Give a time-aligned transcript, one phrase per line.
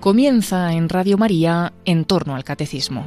[0.00, 3.04] Comienza en Radio María en torno al catecismo.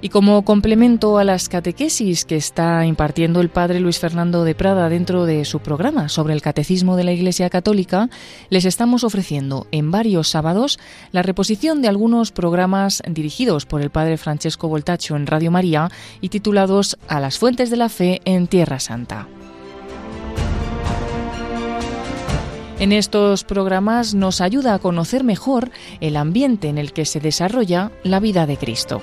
[0.00, 4.88] Y como complemento a las catequesis que está impartiendo el padre Luis Fernando de Prada
[4.88, 8.08] dentro de su programa sobre el catecismo de la Iglesia Católica,
[8.48, 10.78] les estamos ofreciendo en varios sábados
[11.12, 15.90] la reposición de algunos programas dirigidos por el padre Francesco Voltacho en Radio María
[16.22, 19.28] y titulados A las fuentes de la fe en Tierra Santa.
[22.78, 27.90] En estos programas nos ayuda a conocer mejor el ambiente en el que se desarrolla
[28.02, 29.00] la vida de Cristo.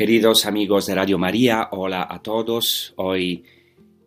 [0.00, 2.94] Queridos amigos de Radio María, hola a todos.
[2.96, 3.44] Hoy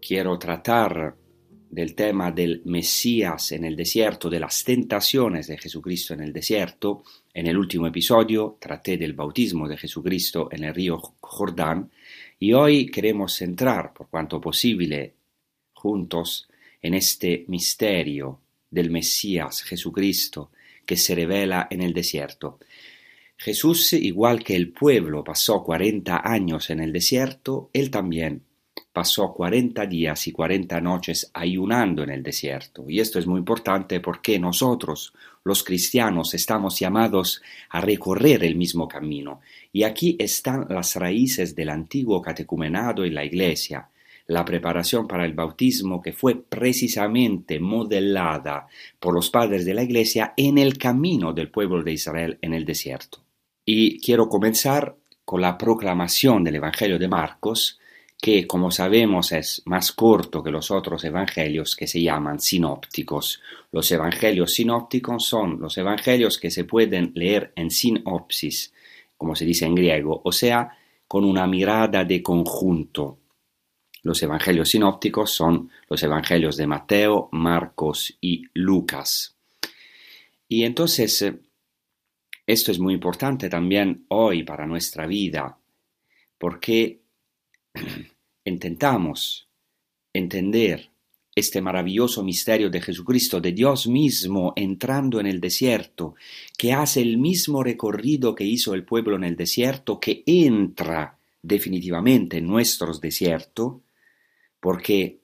[0.02, 1.16] quiero tratar
[1.70, 7.04] del tema del Mesías en el desierto, de las tentaciones de Jesucristo en el desierto.
[7.32, 11.92] En el último episodio traté del bautismo de Jesucristo en el río Jordán
[12.40, 15.14] y hoy queremos centrar, por cuanto posible,
[15.74, 16.50] juntos
[16.82, 18.43] en este misterio
[18.74, 20.52] del Mesías Jesucristo
[20.86, 22.60] que se revela en el desierto.
[23.38, 28.44] Jesús, igual que el pueblo pasó cuarenta años en el desierto, él también
[28.92, 32.86] pasó cuarenta días y cuarenta noches ayunando en el desierto.
[32.88, 35.14] Y esto es muy importante porque nosotros,
[35.44, 39.42] los cristianos, estamos llamados a recorrer el mismo camino.
[39.72, 43.90] Y aquí están las raíces del antiguo catecumenado en la Iglesia,
[44.28, 48.68] la preparación para el bautismo que fue precisamente modelada
[49.00, 52.66] por los padres de la Iglesia en el camino del pueblo de Israel en el
[52.66, 53.20] desierto.
[53.66, 54.96] Y quiero comenzar
[55.26, 57.80] con la proclamación del Evangelio de Marcos,
[58.22, 63.42] que como sabemos es más corto que los otros evangelios que se llaman sinópticos.
[63.72, 68.74] Los evangelios sinópticos son los evangelios que se pueden leer en sinopsis,
[69.18, 73.18] como se dice en griego, o sea, con una mirada de conjunto.
[74.04, 79.36] Los evangelios sinópticos son los evangelios de Mateo, Marcos y Lucas.
[80.48, 81.34] Y entonces
[82.46, 85.58] esto es muy importante también hoy para nuestra vida,
[86.38, 87.00] porque
[88.46, 89.48] intentamos
[90.12, 90.90] entender
[91.36, 96.16] este maravilloso misterio de Jesucristo, de Dios mismo entrando en el desierto,
[96.58, 102.38] que hace el mismo recorrido que hizo el pueblo en el desierto, que entra definitivamente
[102.38, 103.78] en nuestros desiertos,
[104.64, 105.20] porque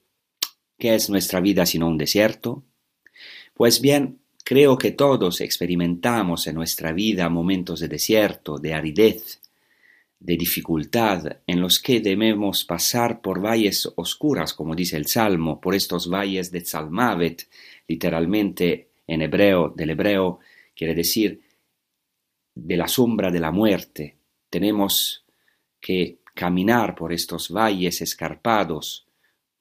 [0.77, 2.63] ¿qué es nuestra vida sino un desierto?
[3.55, 4.19] Pues bien,
[4.49, 9.39] Creo que todos experimentamos en nuestra vida momentos de desierto, de aridez,
[10.19, 15.75] de dificultad, en los que debemos pasar por valles oscuras, como dice el Salmo, por
[15.75, 17.47] estos valles de Zalmavet,
[17.87, 20.39] literalmente en hebreo, del hebreo,
[20.75, 21.39] quiere decir
[22.55, 24.17] de la sombra de la muerte.
[24.49, 25.25] Tenemos
[25.79, 29.05] que caminar por estos valles escarpados,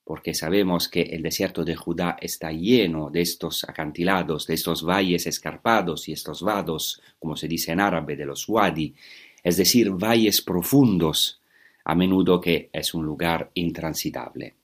[0.08, 5.26] porque sabemos que el desierto de Judá está lleno de estos acantilados, de estos valles
[5.26, 8.94] escarpados y estos vados, como se dice en árabe, de los wadi,
[9.42, 11.42] es decir, valles profundos,
[11.84, 14.54] a menudo que es un lugar intransitable.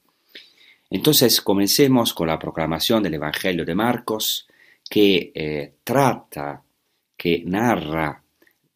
[0.89, 4.49] Entonces comencemos con la proclamación del Evangelio de Marcos,
[4.89, 6.63] que eh, trata,
[7.15, 8.25] que narra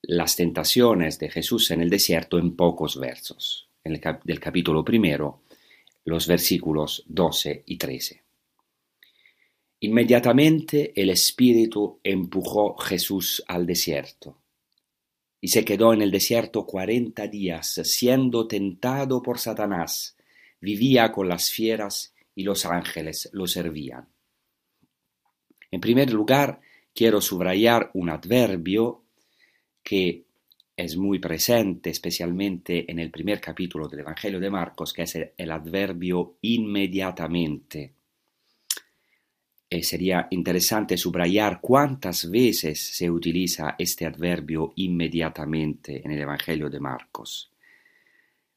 [0.03, 3.71] las tentaciones de Jesús en el desierto en pocos versos.
[3.83, 5.45] En el del capítulo primero
[6.09, 8.23] los versículos 12 y 13.
[9.81, 14.43] Inmediatamente el Espíritu empujó Jesús al desierto
[15.41, 20.17] y se quedó en el desierto cuarenta días, siendo tentado por Satanás.
[20.61, 24.09] Vivía con las fieras y los ángeles lo servían.
[25.71, 26.61] En primer lugar,
[26.95, 29.05] quiero subrayar un adverbio
[29.83, 30.25] que
[30.79, 35.51] es muy presente, especialmente en el primer capítulo del Evangelio de Marcos, que es el
[35.51, 37.95] adverbio inmediatamente.
[39.69, 46.79] Eh, sería interesante subrayar cuántas veces se utiliza este adverbio inmediatamente en el Evangelio de
[46.79, 47.51] Marcos.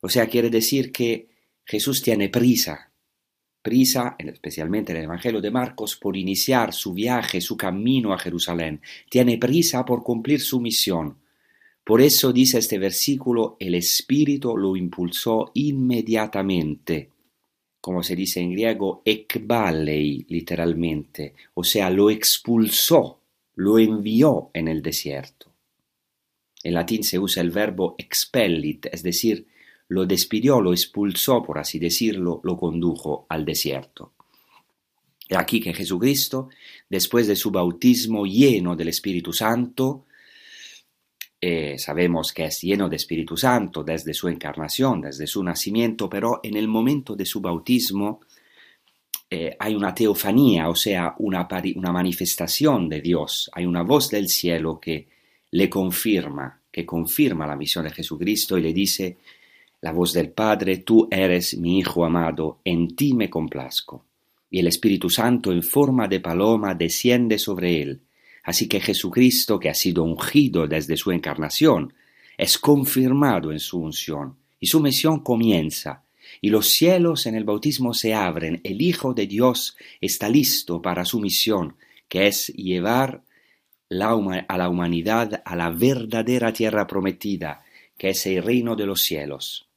[0.01, 1.27] O sea, quiere decir que
[1.65, 2.91] Jesús tiene prisa,
[3.63, 8.79] prisa, especialmente en el Evangelio de Marcos, por iniciar su viaje, su camino a Jerusalén.
[9.09, 11.20] Tiene prisa por cumplir su misión
[11.83, 17.09] por eso dice este versículo, el Espíritu lo impulsó inmediatamente,
[17.79, 23.19] como se dice en griego, ekbalei literalmente, o sea, lo expulsó,
[23.55, 25.51] lo envió en el desierto.
[26.63, 29.47] En latín se usa el verbo expellit, es decir,
[29.87, 34.13] lo despidió, lo expulsó, por así decirlo, lo condujo al desierto.
[35.27, 36.49] Y aquí que Jesucristo,
[36.89, 40.05] después de su bautismo lleno del Espíritu Santo,
[41.43, 46.39] eh, sabemos que es lleno de Espíritu Santo desde su encarnación, desde su nacimiento, pero
[46.43, 48.21] en el momento de su bautismo
[49.27, 54.29] eh, hay una teofanía, o sea, una, una manifestación de Dios, hay una voz del
[54.29, 55.07] cielo que
[55.49, 59.17] le confirma, que confirma la misión de Jesucristo y le dice,
[59.81, 64.05] la voz del Padre, tú eres mi Hijo amado, en ti me complazco.
[64.51, 68.01] Y el Espíritu Santo en forma de paloma desciende sobre él
[68.43, 71.93] Así que Jesucristo, que ha sido ungido desde su encarnación,
[72.37, 76.03] es confirmado en su unción y su misión comienza.
[76.39, 78.61] Y los cielos en el bautismo se abren.
[78.63, 81.75] El Hijo de Dios está listo para su misión,
[82.07, 83.21] que es llevar
[83.89, 87.63] a la humanidad a la verdadera tierra prometida,
[87.97, 89.67] que es el reino de los cielos.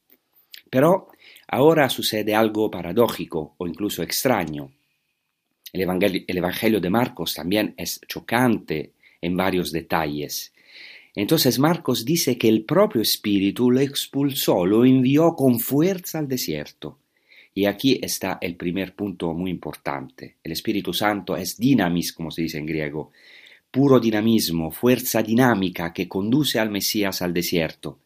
[0.69, 1.09] Pero
[1.47, 4.71] ahora sucede algo paradójico o incluso extraño.
[5.75, 10.53] El evangelio, de Marcos también es chocante en varios detalles.
[11.13, 16.99] Entonces Marcos dice que el propio Espíritu lo expulsó, lo envió con fuerza al desierto.
[17.53, 20.35] Y aquí está el primer punto muy importante.
[20.41, 23.11] El Espíritu Santo es dinamis, como se dice en griego,
[23.69, 27.99] puro dinamismo, fuerza dinámica que conduce al Mesías al desierto.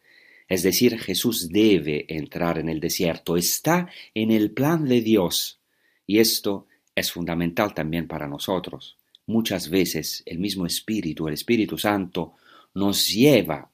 [0.48, 5.60] Es decir, Jesús debe entrar en el desierto, está en el plan de Dios.
[6.04, 8.96] Y esto es fundamental también para nosotros.
[9.26, 12.34] Muchas veces el mismo Espíritu, el Espíritu Santo,
[12.74, 13.70] nos lleva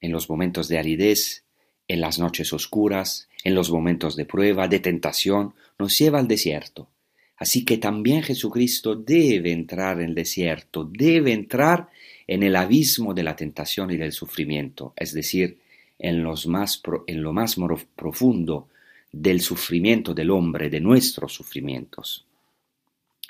[0.00, 1.44] en los momentos de aridez,
[1.88, 6.88] en las noches oscuras, en los momentos de prueba, de tentación, nos lleva al desierto.
[7.36, 11.88] Así que también Jesucristo debe entrar en el desierto, debe entrar
[12.26, 15.58] en el abismo de la tentación y del sufrimiento, es decir,
[15.98, 17.56] en, los más en lo más
[17.94, 18.68] profundo
[19.12, 22.24] del sufrimiento del hombre, de nuestros sufrimientos.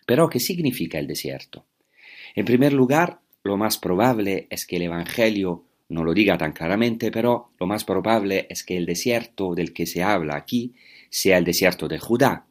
[0.07, 1.67] Pero, ¿qué significa el desierto?
[2.35, 7.11] En primer lugar, lo más probable es que el Evangelio no lo diga tan claramente,
[7.11, 10.75] pero lo más probable es que el desierto del que se habla aquí
[11.11, 12.47] sea el desierto de Judá,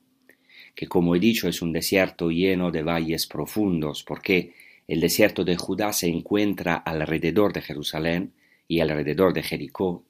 [0.73, 4.53] que como he dicho es un desierto lleno de valles profundos, porque
[4.87, 8.33] el desierto de Judá se encuentra alrededor de Jerusalén
[8.67, 10.03] y alrededor de Jericó,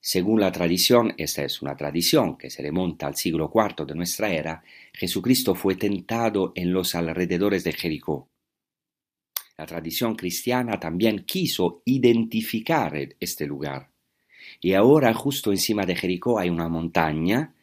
[0.00, 4.32] según la tradición, esta es una tradición que se remonta al siglo IV de nuestra
[4.32, 4.62] era,
[4.92, 8.28] Jesucristo fue tentado en los alrededores de Jericó.
[9.58, 13.90] La tradición cristiana también quiso identificar este lugar.
[14.60, 17.54] Y ahora justo encima de Jericó hay una montaña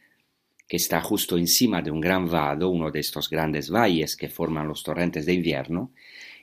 [0.68, 4.68] que está justo encima de un gran vado, uno de estos grandes valles que forman
[4.68, 5.92] los torrentes de invierno.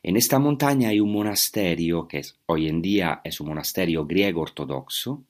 [0.03, 5.25] En esta montaña hay un monasterio que hoy en día es un monasterio griego ortodoxo,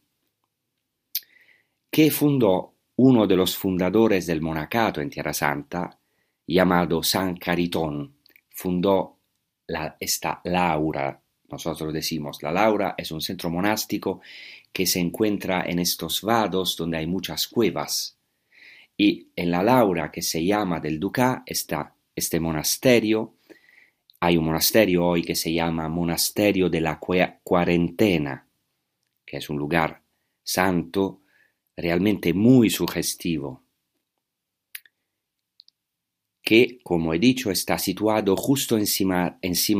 [1.90, 5.98] que fundó uno de los fundadores del monacato en Tierra Santa,
[6.46, 8.16] llamado San Caritón.
[8.50, 9.18] Fundó
[9.66, 11.20] la, esta Laura,
[11.50, 14.20] nosotros decimos, la Laura es un centro monástico
[14.72, 18.16] que se encuentra en estos vados donde hay muchas cuevas.
[18.96, 23.36] Y en la Laura, que se llama del Ducá, está este monasterio.
[24.20, 28.46] Hay un monasterio hoy que se llama Monasterio de la Cuarentena,
[29.24, 30.02] que es un lugar
[30.44, 31.22] santo
[31.80, 33.62] realmente muy sugestivo,
[36.42, 39.38] que, como he dicho, está situado justo encima,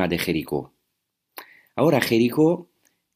[0.09, 0.75] de Jericó.
[1.75, 2.71] Ahora Jericó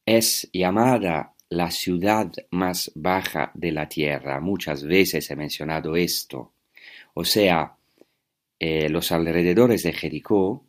[0.04, 4.40] es llamada la ciudad más baja de la tierra.
[4.40, 6.54] Muchas veces he mencionado esto.
[7.14, 7.76] O sea,
[8.58, 10.66] eh, los alrededores de Jericó, o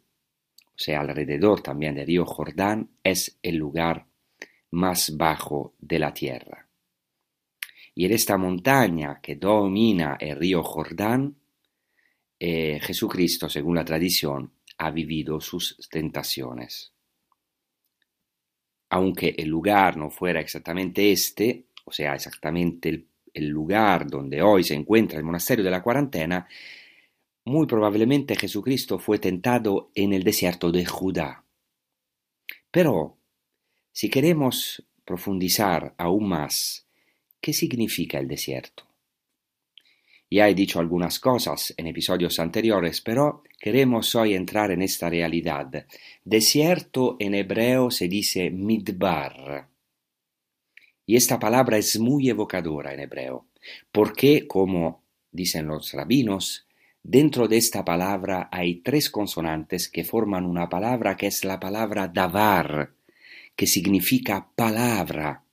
[0.75, 4.05] sea, alrededor también del río Jordán, es el lugar
[4.71, 6.64] más bajo de la tierra.
[7.95, 11.37] Y en esta montaña que domina el río Jordán,
[12.37, 16.91] eh, Jesucristo, según la tradición, ha vivido sus tentaciones.
[18.87, 24.75] aunque el lugar no fuera exactamente este, o sea, exactamente el, lugar donde hoy se
[24.75, 26.47] encuentra el monasterio de la cuarentena,
[27.45, 31.43] muy probablemente Jesucristo fue tentado en el desierto de Judá.
[32.71, 33.17] Pero,
[33.91, 36.84] si queremos profundizar aún más,
[37.45, 38.87] ¿qué significa el desierto?
[40.31, 45.85] Ya he dicho algunas cosas en episodios anteriores, pero queremos hoy entrar en esta realidad.
[46.23, 49.67] Desierto en hebreo se dice midbar.
[51.05, 53.45] Y esta palabra es muy evocadora en hebreo,
[53.91, 56.65] porque, como dicen los rabinos,
[57.03, 62.07] dentro de esta palabra hay tres consonantes que forman una palabra que es la palabra
[62.07, 62.95] davar,
[63.55, 65.44] que significa palabra.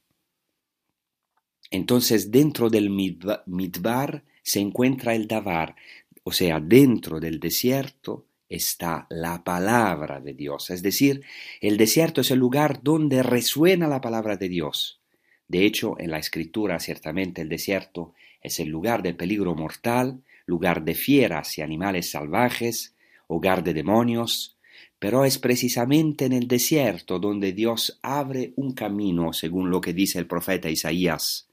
[1.73, 5.75] Entonces, dentro del midbar se encuentra el davar,
[6.23, 10.69] o sea, dentro del desierto está la palabra de Dios.
[10.69, 11.23] Es decir,
[11.63, 15.01] el desierto es el lugar donde resuena la palabra de Dios.
[15.49, 18.13] De hecho, en la escritura ciertamente el desierto
[18.43, 22.95] es el lugar de peligro mortal, lugar de fieras y animales salvajes,
[23.29, 24.59] hogar de demonios,
[24.99, 30.19] pero es precisamente en el desierto donde Dios abre un camino, según lo que dice
[30.19, 31.49] el profeta Isaías.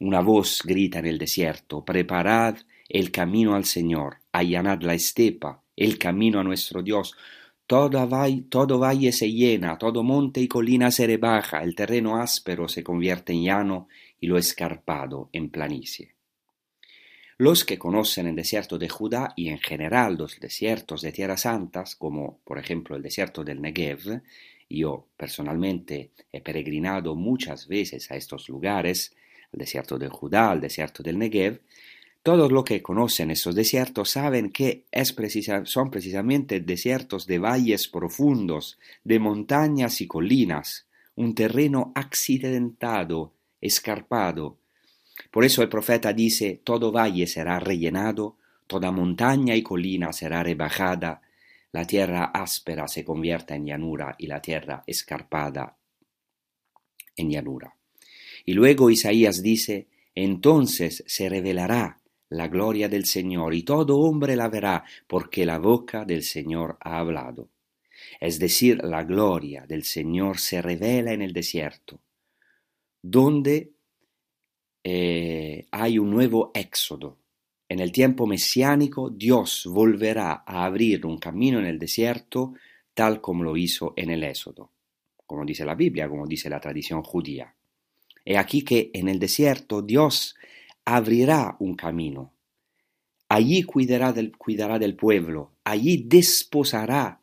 [0.00, 2.56] Una voz grita en el desierto, preparad
[2.88, 7.16] el camino al Señor, allanad la estepa, el camino a nuestro Dios.
[7.66, 8.08] Todo,
[8.48, 13.32] todo valle se llena, todo monte y colina se rebaja, el terreno áspero se convierte
[13.32, 13.88] en llano
[14.20, 16.14] y lo escarpado en planicie.
[17.36, 21.96] Los que conocen el desierto de Judá y en general los desiertos de tierras santas,
[21.96, 24.22] como por ejemplo el desierto del Negev,
[24.68, 29.14] yo personalmente he peregrinado muchas veces a estos lugares,
[29.54, 31.60] el desierto de Judá, el desierto del Negev,
[32.22, 35.14] todos los que conocen esos desiertos saben que es
[35.64, 44.56] son precisamente desiertos de valles profundos, de montañas y colinas, un terreno accidentado, escarpado.
[45.30, 51.20] Por eso el profeta dice, todo valle será rellenado, toda montaña y colina será rebajada,
[51.72, 55.76] la tierra áspera se convierta en llanura y la tierra escarpada
[57.16, 57.74] en llanura.
[58.44, 64.48] Y luego Isaías dice, entonces se revelará la gloria del Señor y todo hombre la
[64.48, 67.48] verá porque la boca del Señor ha hablado.
[68.20, 72.00] Es decir, la gloria del Señor se revela en el desierto,
[73.00, 73.72] donde
[74.82, 77.18] eh, hay un nuevo éxodo.
[77.68, 82.54] En el tiempo mesiánico Dios volverá a abrir un camino en el desierto
[82.92, 84.70] tal como lo hizo en el éxodo,
[85.26, 87.54] como dice la Biblia, como dice la tradición judía.
[88.24, 90.34] He aquí que en el desierto Dios
[90.84, 92.32] abrirá un camino.
[93.28, 94.32] Allí cuidará del,
[94.96, 97.20] pueblo, allí desposará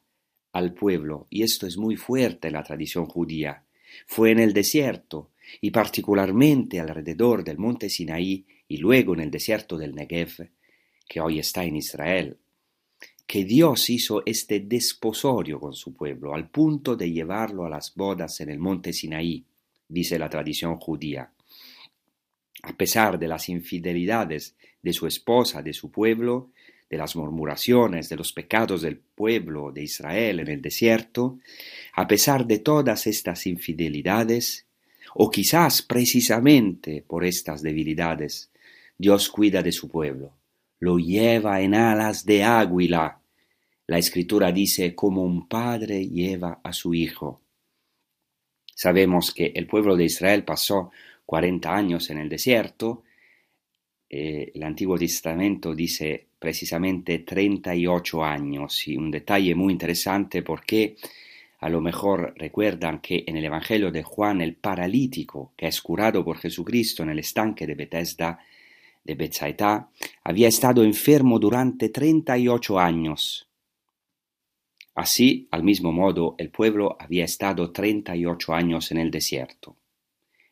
[0.52, 1.28] al pueblo.
[1.30, 3.64] Y esto es muy fuerte en la tradición judía.
[4.06, 9.78] Fue en el desierto, y particularmente alrededor del monte Sinaí y luego en el desierto
[9.78, 10.50] del Negev,
[11.08, 12.38] que hoy está en Israel,
[13.28, 18.40] que Dios hizo este desposorio con su pueblo, al punto de llevarlo a las bodas
[18.40, 19.46] en el monte Sinaí
[19.92, 21.32] dice la tradición judía.
[22.64, 26.52] A pesar de las infidelidades de su esposa, de su pueblo,
[26.90, 31.40] de las murmuraciones, de los pecados del pueblo de Israel en el desierto,
[31.94, 34.66] a pesar de todas estas infidelidades,
[35.14, 38.50] o quizás precisamente por estas debilidades,
[38.98, 40.34] Dios cuida de su pueblo,
[40.80, 43.20] lo lleva en alas de águila.
[43.88, 47.41] La escritura dice como un padre lleva a su hijo.
[48.82, 50.90] Sabemos que el pueblo de Israel pasó
[51.28, 53.04] 40 años en el desierto.
[54.10, 60.96] Eh, el Antiguo Testamento dice precisamente 38 años y un detalle muy interesante porque
[61.60, 66.26] a lo mejor recuerdan que en el Evangelio de Juan el paralítico que es curado
[66.26, 68.40] por Jesucristo en el estanque de Bethesda
[69.04, 69.92] de Bethsaida
[70.24, 73.51] había estado enfermo durante 38 años
[74.94, 79.78] Así, al mismo modo, el pueblo había estado 38 años en el desierto.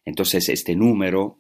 [0.05, 1.39] Entonces, este número,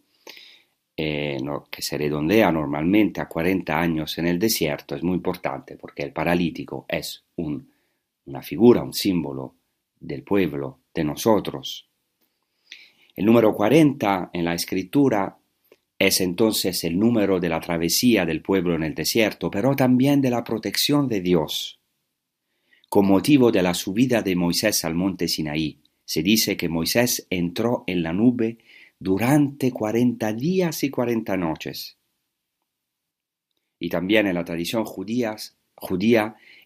[0.97, 1.37] eh,
[1.71, 6.11] que se redondea normalmente a 40 años en el desierto, es muy importante porque el
[6.11, 9.55] paralítico es una figura, un símbolo
[9.99, 11.89] del pueblo, de nosotros.
[13.15, 15.37] El número 40 en la escritura
[15.97, 20.29] es entonces el número de la travesía del pueblo en el desierto, pero también de
[20.29, 21.78] la protección de Dios
[22.89, 27.83] con motivo de la subida de Moisés al monte Sinaí, se dice que Moisés entró
[27.85, 28.57] en la nube
[28.97, 31.97] durante cuarenta días y cuarenta noches.
[33.79, 35.37] Y también en la tradición judía,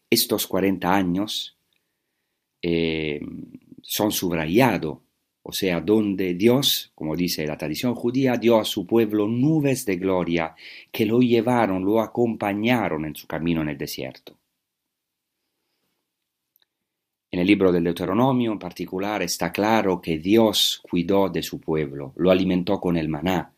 [0.09, 1.57] estos cuarenta años
[2.61, 3.19] eh,
[3.81, 4.99] son subrayados,
[5.43, 9.97] o sea, donde Dios, como dice la tradición judía, dio a su pueblo nubes de
[9.97, 10.55] gloria
[10.89, 14.39] que lo llevaron, lo acompañaron en su camino en el desierto.
[17.33, 22.13] En el libro del Deuteronomio en particular está claro que Dios cuidó de su pueblo,
[22.15, 23.51] lo alimentó con el maná.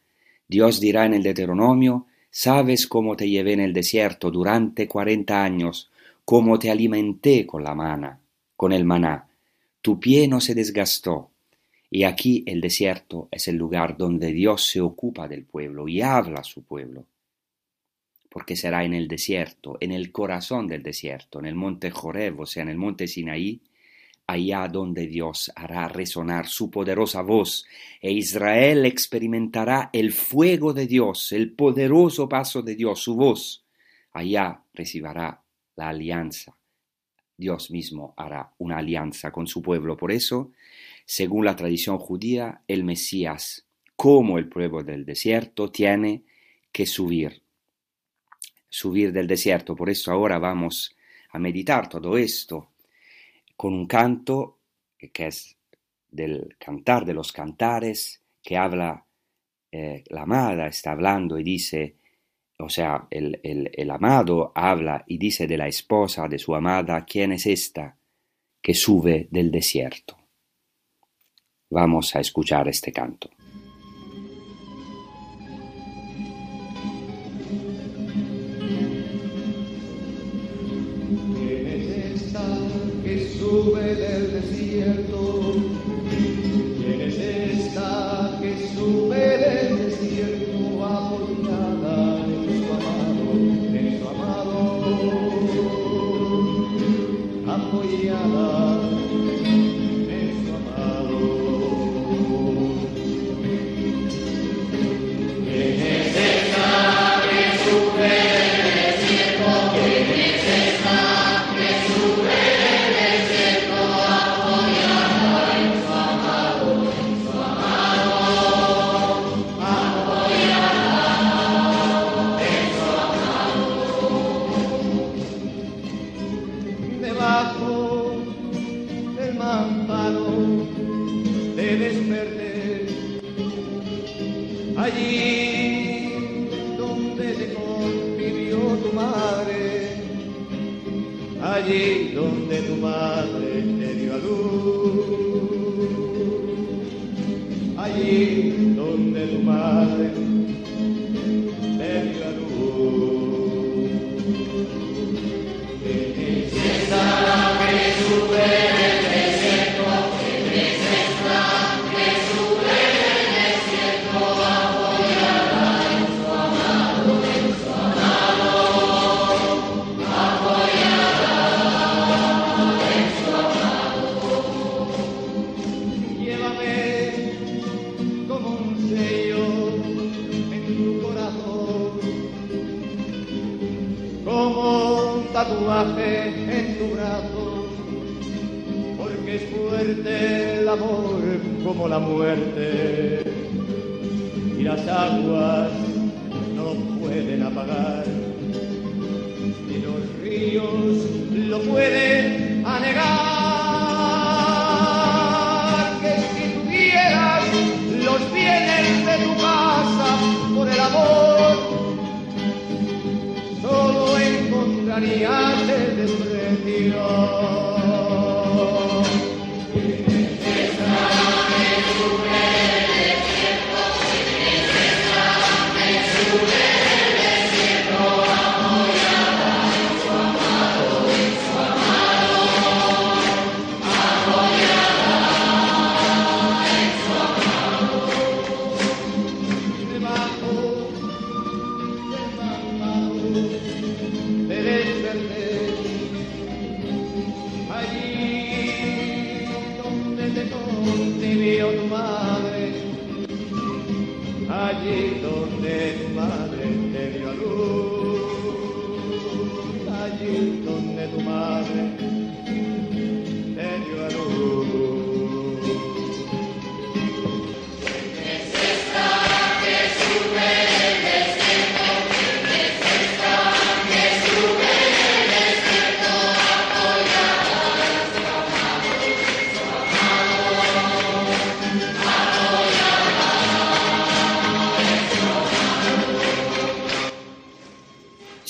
[0.48, 5.92] Dios dirá en el Deuteronomio, sabes cómo te llevé en el desierto durante cuarenta años,
[6.24, 8.18] cómo te alimenté con la mana,
[8.56, 9.28] con el maná.
[9.82, 11.32] Tu pie no se desgastó.
[11.92, 16.40] Y aquí el desierto es el lugar donde Dios se ocupa del pueblo y habla
[16.40, 17.04] a su pueblo
[18.36, 22.46] porque será en el desierto, en el corazón del desierto, en el monte Joreb, o
[22.46, 23.62] sea, en el monte Sinaí,
[24.28, 27.66] allá donde Dios hará resonar su poderosa voz,
[28.02, 33.64] e Israel experimentará el fuego de Dios, el poderoso paso de Dios, su voz.
[34.12, 35.42] Allá recibirá
[35.78, 36.58] la alianza.
[37.38, 39.96] Dios mismo hará una alianza con su pueblo.
[39.96, 40.52] Por eso,
[41.06, 43.66] según la tradición judía, el Mesías,
[43.96, 46.26] como el pueblo del desierto, tiene
[46.74, 47.45] que subir
[48.76, 49.74] subir del desierto.
[49.74, 50.96] Por eso ahora vamos
[51.32, 52.72] a meditar todo esto
[53.56, 54.60] con un canto
[55.14, 55.56] que es
[56.10, 59.06] del cantar de los cantares, que habla,
[59.72, 61.96] eh, la amada está hablando y dice,
[62.60, 67.06] o sea, el, el, el amado habla y dice de la esposa de su amada,
[67.06, 67.98] ¿quién es esta
[68.62, 70.18] que sube del desierto?
[71.70, 73.30] Vamos a escuchar este canto.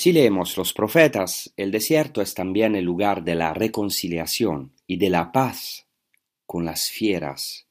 [0.06, 5.10] Si leemos los profetas, el desierto es también el lugar de la reconciliación y de
[5.10, 5.88] la paz
[6.46, 7.66] con las fieras.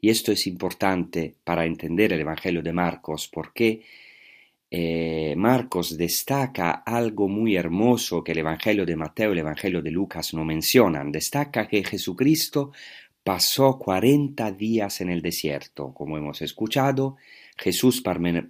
[0.00, 3.82] Y esto es importante para entender el Evangelio de Marcos, porque
[4.70, 9.90] eh, Marcos destaca algo muy hermoso que el Evangelio de Mateo y el Evangelio de
[9.90, 11.12] Lucas no mencionan.
[11.12, 12.72] Destaca que Jesucristo
[13.22, 17.18] pasó cuarenta días en el desierto, como hemos escuchado,
[17.56, 18.02] Jesús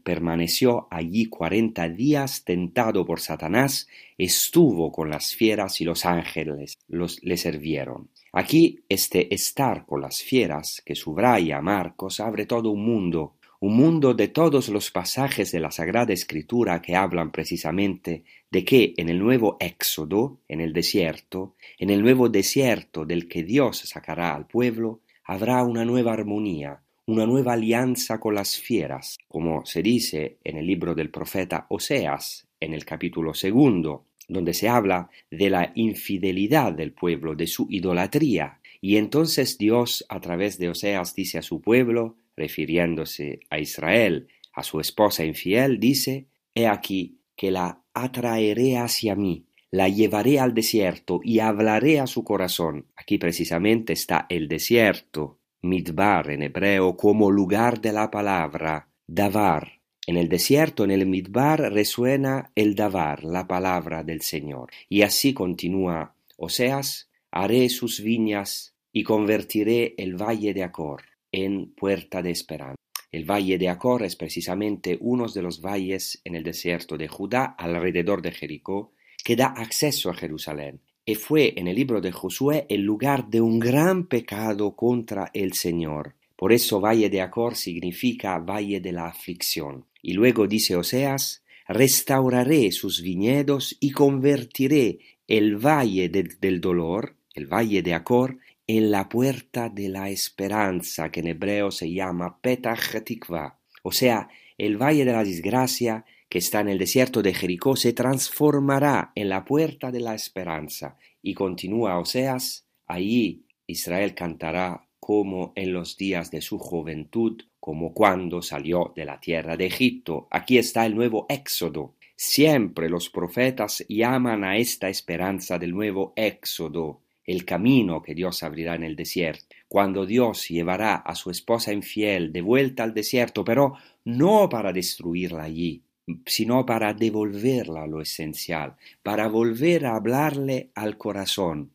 [0.02, 3.86] permaneció allí cuarenta días tentado por Satanás,
[4.16, 8.08] estuvo con las fieras y los ángeles los, le sirvieron.
[8.32, 14.14] Aquí este estar con las fieras que subraya Marcos abre todo un mundo, un mundo
[14.14, 19.18] de todos los pasajes de la Sagrada Escritura que hablan precisamente de que en el
[19.18, 25.00] nuevo éxodo, en el desierto, en el nuevo desierto del que Dios sacará al pueblo,
[25.24, 30.66] habrá una nueva armonía, una nueva alianza con las fieras, como se dice en el
[30.66, 36.92] libro del profeta Oseas, en el capítulo segundo, donde se habla de la infidelidad del
[36.92, 38.60] pueblo, de su idolatría.
[38.80, 44.62] Y entonces Dios, a través de Oseas, dice a su pueblo, refiriéndose a Israel, a
[44.62, 51.20] su esposa infiel, dice, He aquí que la atraeré hacia mí, la llevaré al desierto
[51.22, 52.86] y hablaré a su corazón.
[52.96, 59.80] Aquí precisamente está el desierto, Midbar en hebreo como lugar de la palabra, Davar.
[60.06, 64.70] En el desierto, en el Midbar, resuena el Davar, la palabra del Señor.
[64.88, 72.22] Y así continúa Oseas, haré sus viñas y convertiré el valle de Acor en puerta
[72.22, 72.76] de esperanza.
[73.10, 77.54] El valle de Acor es precisamente uno de los valles en el desierto de Judá
[77.56, 78.92] alrededor de Jericó
[79.24, 83.40] que da acceso a Jerusalén y fue en el libro de Josué el lugar de
[83.40, 86.14] un gran pecado contra el Señor.
[86.36, 89.84] Por eso Valle de Acor significa Valle de la aflicción.
[90.02, 97.82] Y luego dice Oseas, restauraré sus viñedos y convertiré el Valle del dolor, el Valle
[97.82, 103.58] de Acor, en la puerta de la esperanza, que en hebreo se llama Petach Tikva,
[103.82, 107.92] o sea, el Valle de la desgracia que está en el desierto de Jericó se
[107.92, 110.98] transformará en la puerta de la esperanza.
[111.22, 118.42] Y continúa Oseas, allí Israel cantará como en los días de su juventud, como cuando
[118.42, 120.26] salió de la tierra de Egipto.
[120.28, 121.94] Aquí está el nuevo éxodo.
[122.16, 128.74] Siempre los profetas llaman a esta esperanza del nuevo éxodo, el camino que Dios abrirá
[128.74, 133.74] en el desierto, cuando Dios llevará a su esposa infiel de vuelta al desierto, pero
[134.02, 135.83] no para destruirla allí,
[136.26, 141.70] sino para devolverla lo esencial, para volver a hablarle al corazón,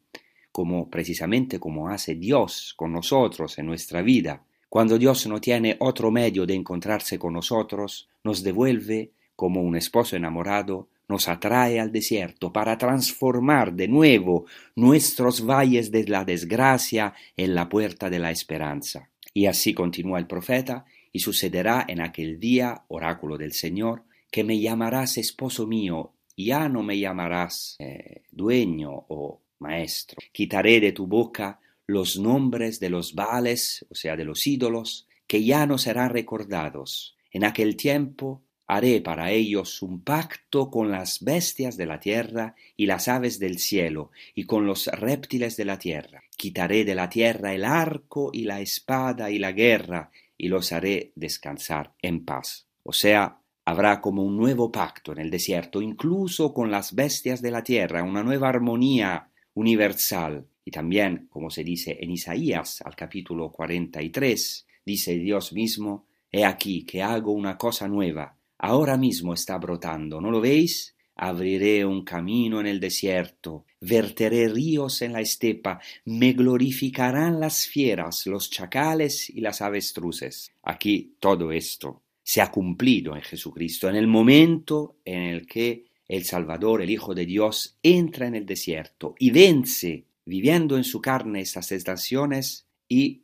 [0.51, 4.43] como precisamente como hace Dios con nosotros en nuestra vida.
[4.67, 10.15] Cuando Dios no tiene otro medio de encontrarse con nosotros, nos devuelve como un esposo
[10.15, 17.55] enamorado, nos atrae al desierto para transformar de nuevo nuestros valles de la desgracia en
[17.55, 19.09] la puerta de la esperanza.
[19.33, 24.59] Y así continúa el profeta, y sucederá en aquel día, oráculo del Señor, que me
[24.59, 30.17] llamarás esposo mío, ya no me llamarás eh, dueño o maestro.
[30.31, 35.43] Quitaré de tu boca los nombres de los vales, o sea, de los ídolos, que
[35.43, 37.15] ya no serán recordados.
[37.31, 42.85] En aquel tiempo haré para ellos un pacto con las bestias de la tierra y
[42.85, 46.23] las aves del cielo, y con los reptiles de la tierra.
[46.37, 51.11] Quitaré de la tierra el arco y la espada y la guerra, y los haré
[51.15, 52.67] descansar en paz.
[52.83, 53.38] O sea,
[53.69, 58.01] Habrá como un nuevo pacto en el desierto, incluso con las bestias de la tierra,
[58.01, 60.47] una nueva armonía universal.
[60.65, 66.83] Y también, como se dice en Isaías al capítulo 43, dice Dios mismo, He aquí
[66.83, 70.95] que hago una cosa nueva, ahora mismo está brotando, ¿no lo veis?
[71.13, 78.25] Abriré un camino en el desierto, verteré ríos en la estepa, me glorificarán las fieras,
[78.25, 80.51] los chacales y las avestruces.
[80.63, 86.25] Aquí todo esto se ha cumplido en Jesucristo, en el momento en el que el
[86.25, 91.41] Salvador, el Hijo de Dios, entra en el desierto y vence, viviendo en su carne
[91.41, 93.23] estas estaciones y,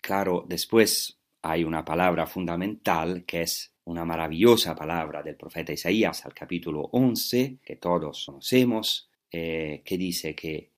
[0.00, 6.32] claro, después hay una palabra fundamental que es una maravillosa palabra del profeta Isaías al
[6.32, 10.70] capítulo 11, que todos conocemos, eh, que dice que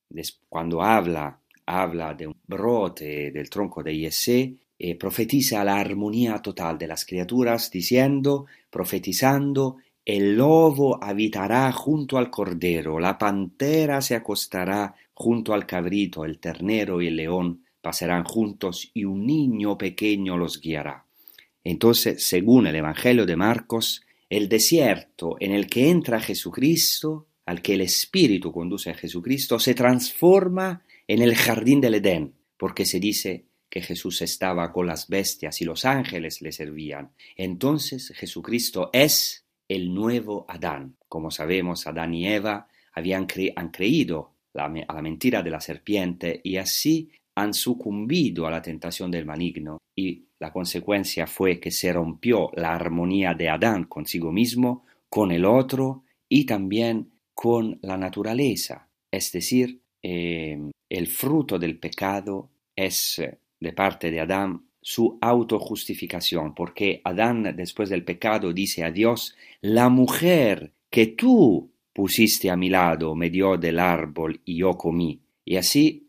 [0.48, 6.76] cuando habla, habla de un brote del tronco de Yesé, eh, profetiza la armonía total
[6.78, 14.94] de las criaturas, diciendo, profetizando, el lobo habitará junto al cordero, la pantera se acostará
[15.14, 20.60] junto al cabrito, el ternero y el león pasarán juntos y un niño pequeño los
[20.60, 21.04] guiará.
[21.64, 27.74] Entonces, según el Evangelio de Marcos, el desierto en el que entra Jesucristo, al que
[27.74, 33.45] el Espíritu conduce a Jesucristo, se transforma en el jardín del Edén, porque se dice
[33.68, 37.10] que Jesús estaba con las bestias y los ángeles le servían.
[37.36, 40.96] Entonces Jesucristo es el nuevo Adán.
[41.08, 43.26] Como sabemos, Adán y Eva habían
[43.56, 49.10] han creído a la mentira de la serpiente y así han sucumbido a la tentación
[49.10, 54.84] del maligno y la consecuencia fue que se rompió la armonía de Adán consigo mismo,
[55.08, 58.88] con el otro y también con la naturaleza.
[59.10, 63.22] Es decir, eh, el fruto del pecado es
[63.66, 69.88] de parte de Adán su autojustificación, porque Adán después del pecado dice a Dios, la
[69.88, 75.20] mujer que tú pusiste a mi lado me dio del árbol y yo comí.
[75.44, 76.08] Y así,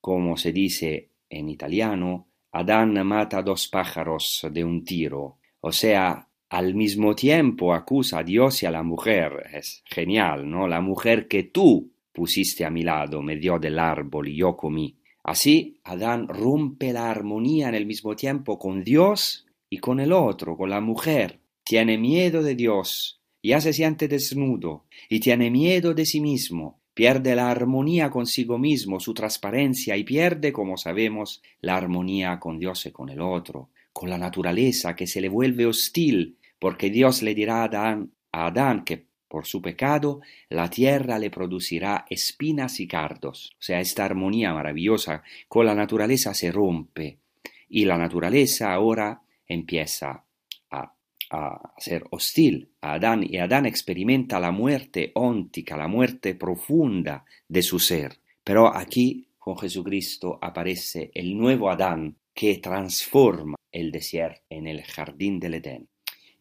[0.00, 6.74] como se dice en italiano, Adán mata dos pájaros de un tiro, o sea, al
[6.74, 9.50] mismo tiempo acusa a Dios y a la mujer.
[9.52, 10.68] Es genial, ¿no?
[10.68, 14.96] La mujer que tú pusiste a mi lado me dio del árbol y yo comí.
[15.24, 20.56] Así, Adán rompe la armonía en el mismo tiempo con Dios y con el otro,
[20.56, 21.40] con la mujer.
[21.64, 27.34] Tiene miedo de Dios, ya se siente desnudo y tiene miedo de sí mismo pierde
[27.34, 32.92] la armonía consigo mismo, su transparencia, y pierde, como sabemos, la armonía con Dios y
[32.92, 37.62] con el otro, con la naturaleza que se le vuelve hostil, porque Dios le dirá
[37.62, 43.50] a Adán, a Adán que por su pecado la tierra le producirá espinas y cardos.
[43.58, 47.18] O sea, esta armonía maravillosa con la naturaleza se rompe
[47.68, 50.24] y la naturaleza ahora empieza
[50.70, 57.62] a ser hostil a Adán y Adán experimenta la muerte óntica, la muerte profunda de
[57.62, 58.20] su ser.
[58.44, 65.40] Pero aquí con Jesucristo aparece el nuevo Adán que transforma el desierto en el jardín
[65.40, 65.88] del Edén.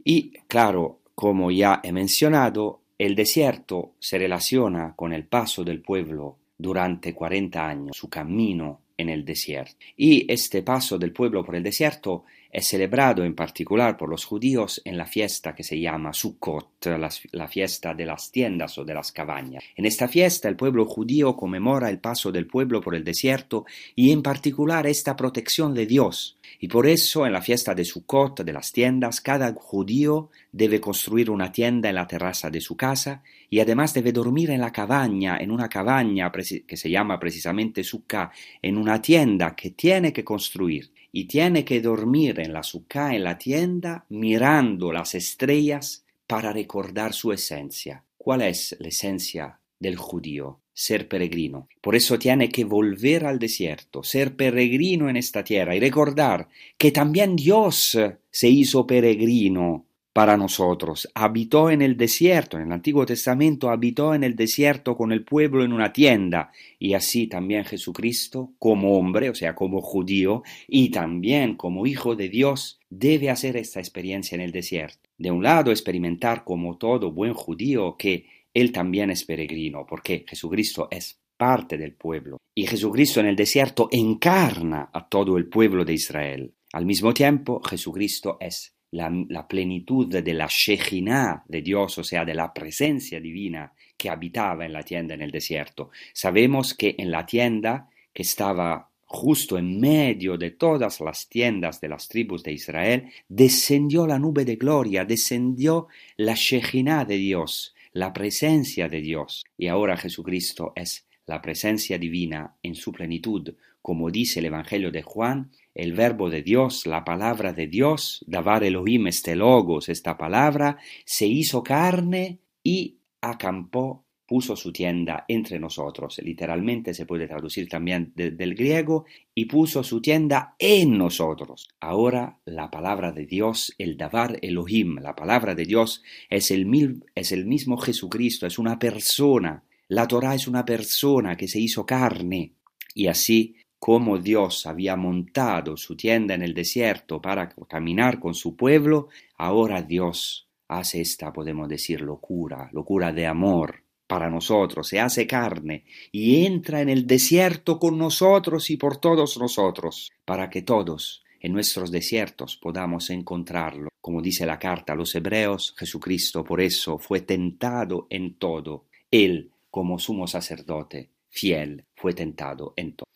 [0.03, 6.37] Y claro, como ya he mencionado, el desierto se relaciona con el paso del pueblo
[6.57, 9.75] durante 40 años, su camino en el desierto.
[9.97, 14.79] Y este paso del pueblo por el desierto es celebrado en particular por los judíos
[14.85, 16.85] en la fiesta que se llama Sukkot,
[17.31, 19.63] la, fiesta de las tiendas o de las cabañas.
[19.75, 24.11] En esta fiesta el pueblo judío conmemora el paso del pueblo por el desierto y
[24.11, 26.37] en particular esta protección de Dios.
[26.59, 31.31] Y por eso en la fiesta de Sukkot, de las tiendas, cada judío debe construir
[31.31, 35.37] una tienda en la terraza de su casa y además debe dormir en la cabaña,
[35.39, 40.91] en una cabaña que se llama precisamente Sukkah, en una tienda que tiene que construir
[41.15, 47.13] y tiene que dormir en la suká, en la tienda, mirando las estrellas para recordar
[47.13, 48.03] su esencia.
[48.17, 50.59] ¿Cuál es la esencia del judío?
[50.73, 51.69] Ser peregrino.
[51.81, 56.49] Por eso tiene que volver al desierto, ser peregrino en esta tierra y recordar
[56.79, 57.95] que también Dios
[58.31, 61.09] se hizo peregrino para nosotros.
[61.15, 65.65] Habitó en el desierto, en el Antiguo Testamento habitó en el desierto con el pueblo
[65.65, 71.55] en una tienda, y así también Jesucristo, como hombre, o sea, como judío, y también
[71.55, 75.09] como hijo de Dios, debe hacer esta experiencia en el desierto.
[75.17, 80.87] De un lado, experimentar como todo buen judío que él también es peregrino, porque Jesucristo
[80.91, 85.93] es parte del pueblo, y Jesucristo en el desierto encarna a todo el pueblo de
[85.93, 86.53] Israel.
[86.71, 92.35] Al mismo tiempo, Jesucristo es la, plenitud de la Shejinah de Dios, o sea, de
[92.35, 95.89] la presencia divina que habitaba en la tienda en el desierto.
[96.13, 101.89] Sabemos que en la tienda, que estaba justo en medio de todas las tiendas de
[101.89, 108.13] las tribus de Israel, descendió la nube de gloria, descendió la Shejinah de Dios, la
[108.13, 109.43] presencia de Dios.
[109.57, 115.01] Y ahora Jesucristo es la presencia divina en su plenitud, como dice el Evangelio de
[115.01, 120.77] Juan, el verbo de Dios, la palabra de Dios, Davar Elohim este logos, esta palabra,
[121.05, 126.19] se hizo carne y acampó, puso su tienda entre nosotros.
[126.23, 129.05] Literalmente se puede traducir también del griego,
[129.35, 131.69] y puso su tienda en nosotros.
[131.79, 137.31] Ahora la palabra de Dios, el Davar Elohim, la palabra de Dios es el, es
[137.31, 139.63] el mismo Jesucristo, es una persona.
[139.87, 142.53] La Torah es una persona que se hizo carne.
[142.95, 143.55] Y así
[143.85, 149.81] como Dios había montado su tienda en el desierto para caminar con su pueblo, ahora
[149.81, 156.45] Dios hace esta, podemos decir, locura, locura de amor para nosotros, se hace carne y
[156.45, 161.91] entra en el desierto con nosotros y por todos nosotros, para que todos en nuestros
[161.91, 163.89] desiertos podamos encontrarlo.
[163.99, 168.85] Como dice la carta a los hebreos, Jesucristo por eso fue tentado en todo.
[169.11, 173.12] Él, como sumo sacerdote, fiel, fue tentado en todo.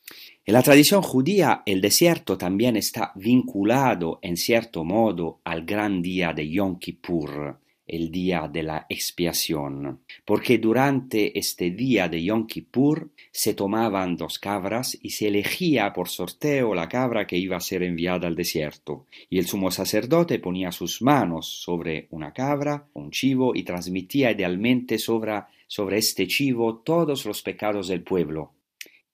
[0.47, 6.31] En la tradición judía, el desierto también está vinculado en cierto modo al gran día
[6.31, 7.59] de Yom Kippur.
[7.85, 14.39] el día de la expiación, porque durante este día de Yom Kippur se tomaban dos
[14.39, 19.05] cabras y se elegía por sorteo la cabra que iba a ser enviada al desierto,
[19.29, 24.97] y el sumo sacerdote ponía sus manos sobre una cabra, un chivo, y transmitía idealmente
[24.97, 28.51] sobre, sobre este chivo todos los pecados del pueblo.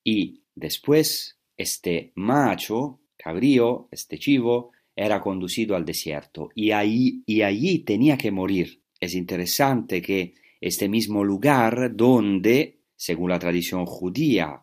[0.04, 8.32] Y después este macho, cabrío, este chivo, era conducido al desierto y, allí tenía que
[8.32, 8.82] morir.
[9.00, 14.62] Es interesante que este mismo lugar donde, según la tradición judía,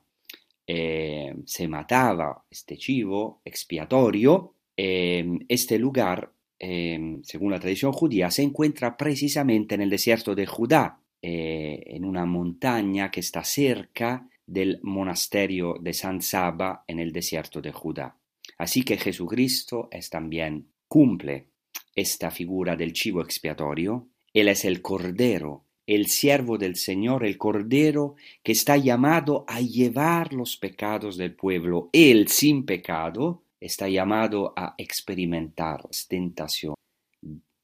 [0.66, 8.42] eh, se mataba este chivo expiatorio, eh, este lugar, eh, según la tradición judía, se
[8.42, 15.76] encuentra precisamente en el desierto de Judá, en una montaña que está cerca del monasterio
[15.80, 18.16] de San Saba en el desierto de Judá.
[18.58, 21.50] Así que Jesucristo es también cumple
[21.94, 24.08] esta figura del chivo expiatorio.
[24.34, 30.32] Él es el Cordero, el siervo del Señor, el Cordero que está llamado a llevar
[30.32, 31.88] los pecados del pueblo.
[31.92, 36.74] Él, sin pecado, está llamado a experimentar tentación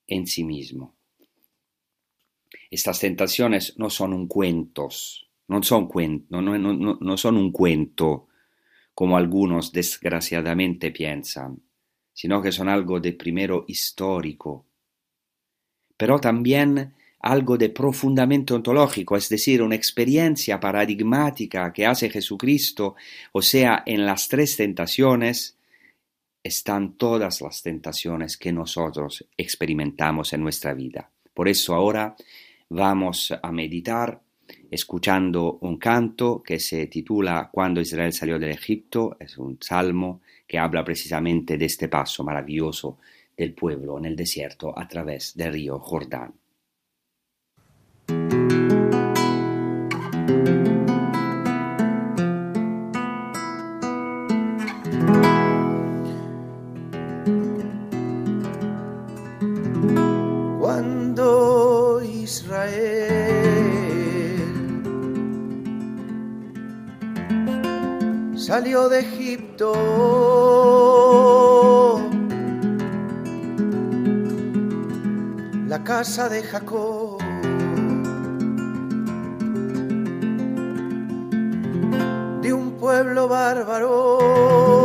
[0.07, 0.95] en sí mismo.
[2.71, 5.89] Estas tentaciones no son un cuentos, no son,
[6.29, 8.29] no, no, no son un cuento
[8.95, 11.61] como algunos desgraciadamente piensan,
[12.13, 14.65] sino que son algo de primero histórico,
[15.97, 22.95] pero también algo de profundamente ontológico, es decir, una experiencia paradigmática que hace Jesucristo,
[23.33, 25.57] o sea, en las tres tentaciones
[26.43, 31.11] están todas las tentaciones que nosotros experimentamos en nuestra vida.
[31.35, 32.15] Por eso ahora
[32.69, 34.23] vamos a meditar
[34.71, 40.59] escuchando un canto que se titula Cuando Israel salió del Egipto, es un salmo que
[40.59, 42.99] habla precisamente de este paso maravilloso
[43.37, 46.35] del pueblo en el desierto a través del río Jordán.
[68.57, 69.75] Salió de Egipto.
[75.69, 77.19] La casa de Jacob.
[82.41, 84.76] De un pueblo bárbaro.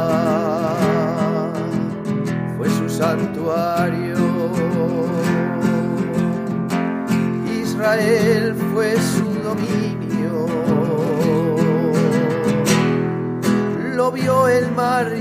[2.57, 4.17] fue su santuario.
[7.63, 10.47] Israel fue su dominio.
[13.97, 15.13] Lo vio el mar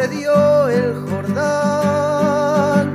[0.00, 2.88] retrocedió el Jordán.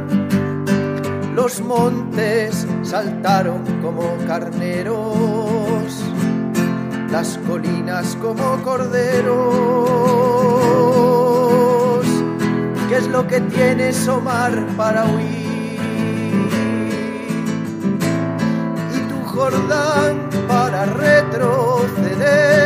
[1.35, 6.03] Los montes saltaron como carneros,
[7.11, 9.35] las colinas como corderos.
[12.89, 15.79] ¿Qué es lo que tienes, Omar, para huir?
[18.95, 22.64] Y tu Jordán para retroceder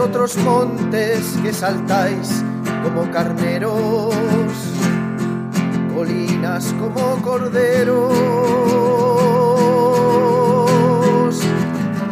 [0.00, 2.42] vosotros montes que saltáis
[2.82, 4.14] como carneros,
[5.94, 8.14] colinas como corderos,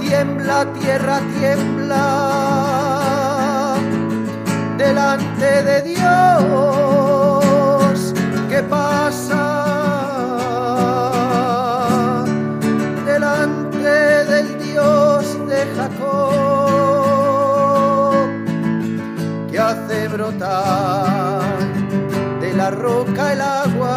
[0.01, 2.05] tiembla tierra, tiembla
[4.77, 6.98] delante de Dios,
[22.59, 23.95] la roca el agua.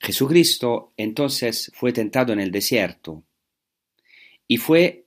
[0.00, 3.22] Jesucristo entonces fue tentado en el desierto
[4.48, 5.04] y fue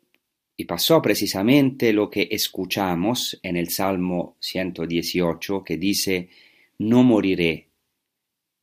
[0.55, 6.29] y pasó precisamente lo que escuchamos en el Salmo 118 que dice,
[6.77, 7.67] no moriré,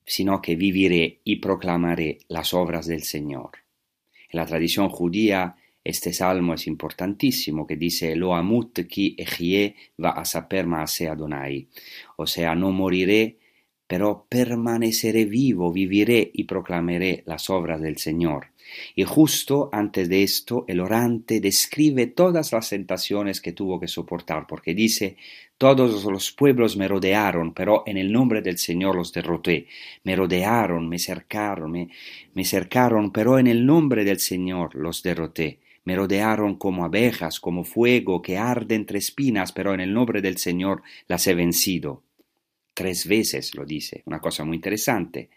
[0.06, 3.50] sino que viviré y proclamaré las obras del Señor.
[4.30, 8.34] En la tradición judía Este salmo es importantísimo que dice Lo
[8.88, 11.68] ki ejie va a saper maase Adonai.
[12.16, 13.38] O sea, no moriré,
[13.86, 18.48] pero permaneceré vivo, viviré y proclamaré las obras del Señor.
[18.94, 24.46] Y justo antes de esto, el orante describe todas las tentaciones que tuvo que soportar,
[24.46, 25.16] porque dice,
[25.56, 29.66] todos los pueblos me rodearon, pero en el nombre del Señor los derroté.
[30.04, 31.88] Me rodearon, me cercaron, me,
[32.34, 35.60] me cercaron, pero en el nombre del Señor los derroté.
[35.88, 40.36] Me rodearon como abejas, como fuego que arde entre espinas, pero en el nombre del
[40.36, 42.02] Señor las he vencido.
[42.74, 45.30] Tres veces lo dice, una cosa muy interesante.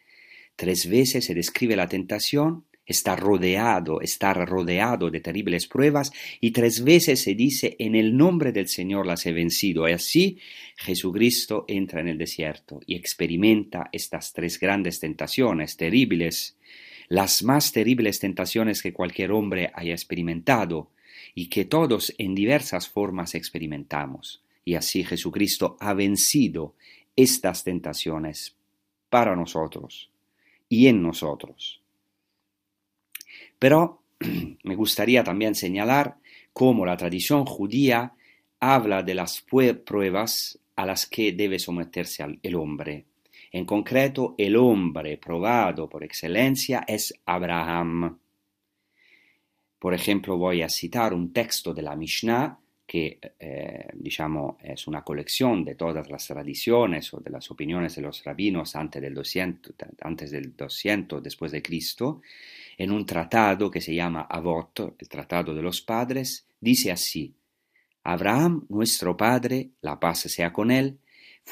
[0.58, 6.84] Tres veces se describe la tentación, está rodeado, estar rodeado de terribles pruebas, y tres
[6.84, 9.88] veces se dice, en el nombre del Señor las he vencido.
[9.88, 10.38] Y así
[10.76, 16.58] Jesucristo entra en el desierto y experimenta estas tres grandes tentaciones terribles
[17.12, 20.92] las más terribles tentaciones que cualquier hombre haya experimentado
[21.36, 24.46] y que todos en diversas formas experimentamos.
[24.64, 26.74] Y así Jesucristo ha vencido
[27.18, 28.56] estas tentaciones
[29.10, 30.10] para nosotros
[30.70, 31.82] y en nosotros.
[33.60, 34.04] Pero
[34.64, 36.16] me gustaría también señalar
[36.54, 38.14] cómo la tradición judía
[38.62, 39.44] habla de las
[39.86, 43.06] pruebas a las que debe someterse el hombre.
[43.52, 48.18] En concreto, el hombre probado por excelencia es Abraham.
[49.78, 52.58] Por ejemplo, voy a citar un texto de la Mishnah
[52.92, 53.88] que eh,
[54.64, 59.02] es una colección de todas las tradiciones o de las opiniones de los rabinos antes
[59.02, 62.22] del 200, antes del 200 después de Cristo,
[62.78, 67.34] en un tratado que se llama Avot, el Tratado de los Padres, dice así,
[68.04, 71.00] Abraham, nuestro Padre, la paz sea con él,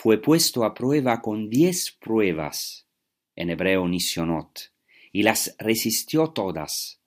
[0.02, 2.88] fue puesto a prueba con diez pruebas,
[3.36, 4.72] en hebreo nisionot,
[5.12, 7.02] y las resistió todas,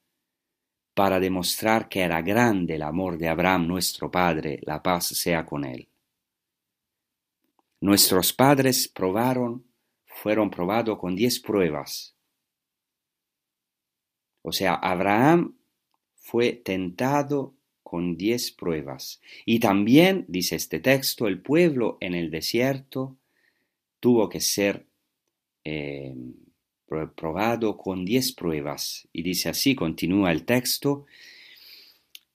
[0.92, 5.64] para demostrar que era grande el amor de Abraham nuestro Padre, la paz sea con
[5.64, 5.88] él.
[7.80, 9.66] Nuestros padres probaron,
[10.04, 12.14] fueron probados con diez pruebas.
[14.42, 15.56] O sea, Abraham
[16.16, 17.54] fue tentado
[17.92, 19.20] con diez pruebas.
[19.44, 23.18] Y también, dice este texto, el pueblo en el desierto
[24.00, 24.86] tuvo que ser
[25.62, 26.14] eh,
[27.14, 29.06] probado con diez pruebas.
[29.12, 31.04] Y dice así, continúa el texto,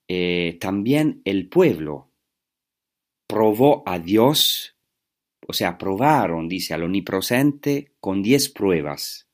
[0.08, 2.12] eh, también el pueblo
[3.26, 4.76] probó a Dios,
[5.48, 9.27] o sea, probaron, dice, al omnipresente con diez pruebas.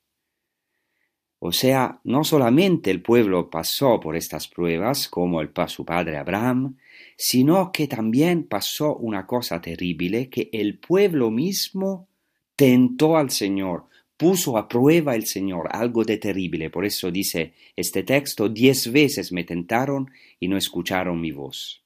[1.46, 6.78] O sea, no solamente el pueblo pasó por estas pruebas, como el, su padre Abraham,
[7.18, 12.08] sino que también pasó una cosa terrible, que el pueblo mismo
[12.56, 16.70] tentó al Señor, puso a prueba el Señor, algo de terrible.
[16.70, 21.84] Por eso dice este texto, diez veces me tentaron y no escucharon mi voz.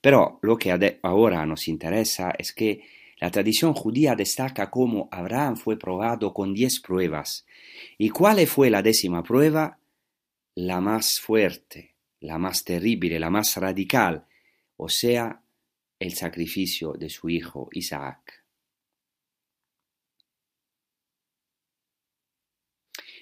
[0.00, 2.82] Pero lo que ahora nos interesa es que
[3.22, 7.46] la tradición judía destaca cómo Abraham fue probado con diez pruebas.
[7.96, 9.78] ¿Y cuál fue la décima prueba?
[10.56, 14.26] La más fuerte, la más terrible, la más radical,
[14.76, 15.40] o sea,
[16.00, 18.44] el sacrificio de su hijo Isaac.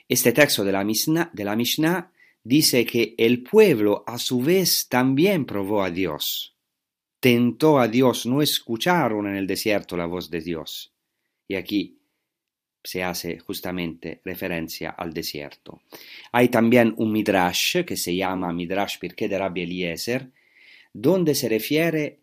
[0.08, 2.10] Este texto de la, Mishnah, de la Mishnah
[2.42, 6.56] dice que el pueblo a su vez también probó a Dios
[7.20, 10.92] tentó a Dios, no escucharon en el desierto la voz de Dios.
[11.46, 11.98] Y aquí
[12.82, 15.82] se hace justamente referencia al desierto.
[16.32, 20.30] Hay también un midrash que se llama Midrash Pirkei de Rabbi Eliezer,
[20.92, 22.20] donde se refiere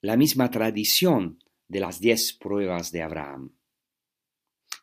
[0.00, 3.52] la misma tradición de las diez pruebas de Abraham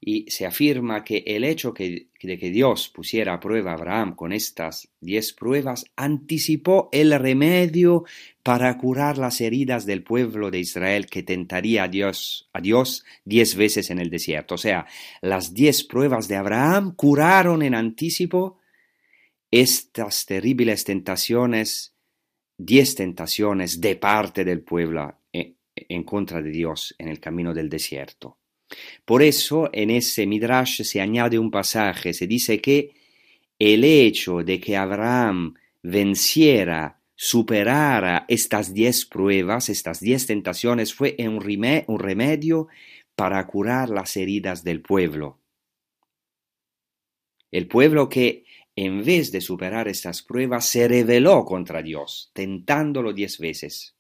[0.02, 4.34] y se afirma que el hecho de que Dios pusiera a prueba a Abraham con
[4.34, 8.04] estas diez pruebas anticipó el remedio
[8.44, 13.56] para curar las heridas del pueblo de Israel que tentaría a Dios, a Dios diez
[13.56, 14.56] veces en el desierto.
[14.56, 14.86] O sea,
[15.22, 18.60] las diez pruebas de Abraham curaron en anticipo
[19.50, 21.96] estas terribles tentaciones,
[22.58, 27.70] diez tentaciones de parte del pueblo eh, en contra de Dios en el camino del
[27.70, 28.38] desierto.
[29.06, 32.96] Por eso en ese Midrash se añade un pasaje, se dice que
[33.60, 41.36] el hecho de que Abraham venciera, superara estas diez pruebas, estas diez tentaciones, fue un,
[41.88, 42.68] un remedio
[43.16, 45.40] para curar las heridas del pueblo.
[47.52, 48.44] El pueblo que,
[48.76, 53.95] en vez de superar estas pruebas, se rebeló contra Dios, tentándolo diez veces.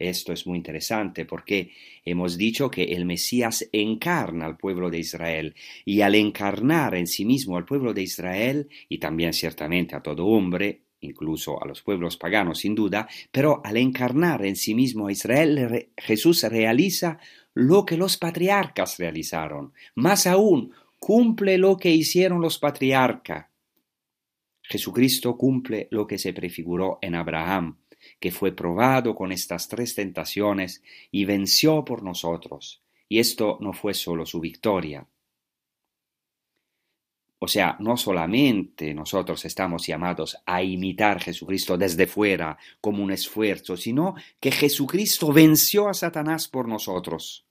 [0.00, 1.72] Esto es muy interesante porque
[2.06, 7.26] hemos dicho que el Mesías encarna al pueblo de Israel y al encarnar en sí
[7.26, 12.16] mismo al pueblo de Israel y también ciertamente a todo hombre, incluso a los pueblos
[12.16, 17.18] paganos sin duda, pero al encarnar en sí mismo a Israel, Jesús realiza
[17.52, 19.74] lo que los patriarcas realizaron.
[19.96, 23.48] Más aún, cumple lo que hicieron los patriarcas.
[24.62, 27.76] Jesucristo cumple lo que se prefiguró en Abraham,
[28.18, 32.82] que fue probado con estas tres tentaciones y venció por nosotros.
[33.08, 35.06] Y esto no fue solo su victoria,
[37.42, 43.12] o sea, no solamente nosotros estamos llamados a imitar a Jesucristo desde fuera como un
[43.12, 47.46] esfuerzo, sino que Jesucristo venció a Satanás por nosotros,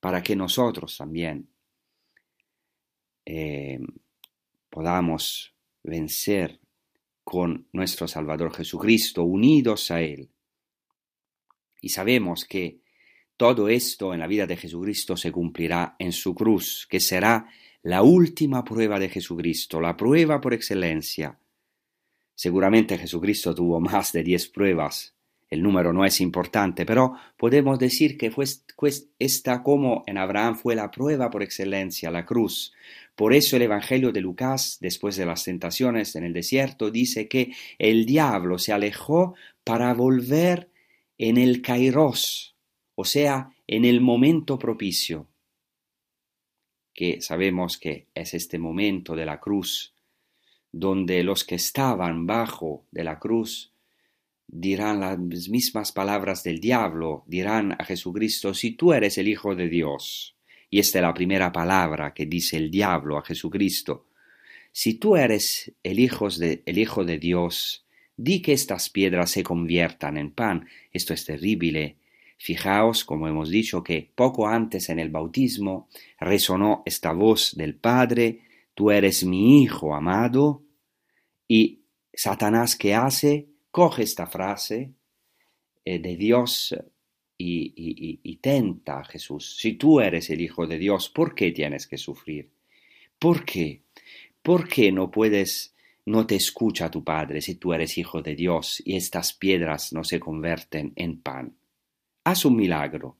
[0.00, 1.50] para que nosotros también
[3.26, 3.78] eh,
[4.70, 6.58] podamos vencer
[7.24, 10.30] con nuestro Salvador Jesucristo, unidos a Él.
[11.80, 12.80] Y sabemos que
[13.36, 17.48] todo esto en la vida de Jesucristo se cumplirá en su cruz, que será
[17.82, 21.38] la última prueba de Jesucristo, la prueba por excelencia.
[22.34, 25.13] Seguramente Jesucristo tuvo más de diez pruebas,
[25.54, 28.44] el número no es importante, pero podemos decir que fue
[29.18, 32.72] esta como en Abraham fue la prueba por excelencia, la cruz.
[33.14, 37.52] Por eso el Evangelio de Lucas, después de las tentaciones en el desierto, dice que
[37.78, 40.70] el diablo se alejó para volver
[41.18, 42.56] en el kairos,
[42.96, 45.28] o sea, en el momento propicio
[46.92, 49.94] que sabemos que es este momento de la cruz,
[50.70, 53.73] donde los que estaban bajo de la cruz
[54.46, 55.18] dirán las
[55.48, 60.36] mismas palabras del diablo, dirán a Jesucristo, si tú eres el Hijo de Dios.
[60.70, 64.08] Y esta es la primera palabra que dice el diablo a Jesucristo.
[64.72, 67.86] Si tú eres el hijo de, el hijo de Dios,
[68.16, 70.68] di que estas piedras se conviertan en pan.
[70.92, 71.98] Esto es terrible
[72.44, 75.88] Fijaos, como hemos dicho, que poco antes en el bautismo
[76.20, 78.42] resonó esta voz del Padre,
[78.74, 80.62] tú eres mi Hijo amado,
[81.48, 83.48] y Satanás ¿qué hace?
[83.74, 84.92] Coge esta frase
[85.84, 86.76] eh, de Dios
[87.36, 89.56] y, y, tenta a Jesús.
[89.58, 92.52] Si tú eres el Hijo de Dios, ¿por qué tienes que sufrir?
[93.18, 93.82] ¿Por qué?
[94.40, 95.74] ¿Por qué no puedes,
[96.06, 100.04] no te escucha tu Padre si tú eres Hijo de Dios y estas piedras no
[100.04, 101.56] se convierten en pan?
[102.22, 103.16] haz un milagro.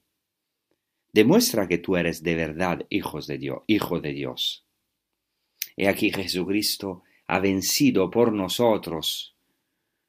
[1.13, 4.65] Demuestra que tú eres de verdad de Dios, hijo de Dios.
[5.77, 9.34] He aquí Jesucristo ha vencido por nosotros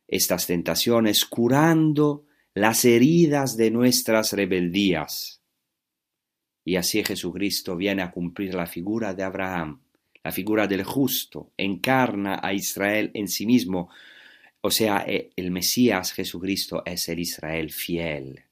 [0.07, 5.41] estas tentaciones, curando las heridas de nuestras rebeldías.
[6.63, 9.81] Y así Jesucristo viene a cumplir la figura de Abraham,
[10.23, 13.89] la figura del justo, encarna a Israel en sí mismo,
[14.61, 18.45] o sea, eh, el Mesías Jesucristo es el Israel fiel.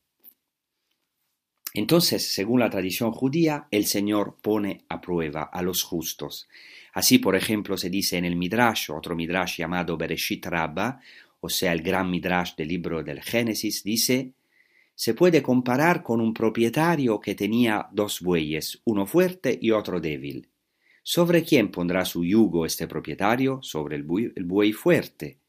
[1.74, 6.48] Entonces, según la tradición judía, el Señor pone a prueba a los justos.
[6.94, 11.02] Así, por ejemplo, se dice en el Midrash, otro Midrash llamado Bereshit Rabba,
[11.46, 14.32] o sea, el gran Midrash del libro del Génesis, dice,
[14.96, 20.48] se puede comparar con un propietario que tenía dos bueyes, uno fuerte y otro débil.
[21.04, 23.60] ¿Sobre quién pondrá su yugo este propietario?
[23.62, 25.40] Sobre el buey, el buey fuerte.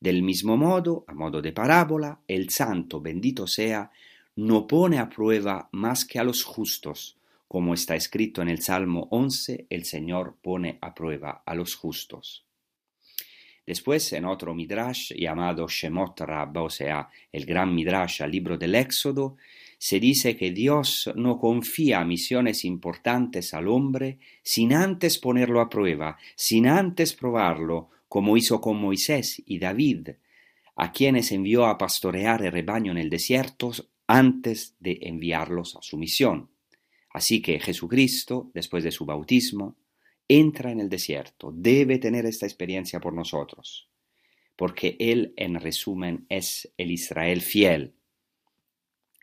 [0.00, 3.92] Del mismo modo, a modo de parábola, el santo, bendito sea,
[4.34, 9.06] no pone a prueba más que a los justos, como está escrito en el Salmo
[9.12, 12.45] 11, el Señor pone a prueba a los justos.
[13.66, 18.76] Después, en otro Midrash llamado Shemot Rabba, o sea, el gran Midrash al libro del
[18.76, 19.36] Éxodo,
[19.78, 26.16] se dice que Dios no confía misiones importantes al hombre sin antes ponerlo a prueba,
[26.36, 30.10] sin antes probarlo, como hizo con Moisés y David,
[30.76, 33.72] a quienes envió a pastorear el rebaño en el desierto
[34.06, 36.50] antes de enviarlos a su misión.
[37.10, 39.74] Así que Jesucristo, después de su bautismo,
[40.28, 43.88] entra en el desierto, debe tener esta experiencia por nosotros,
[44.56, 47.94] porque Él, en resumen, es el Israel fiel.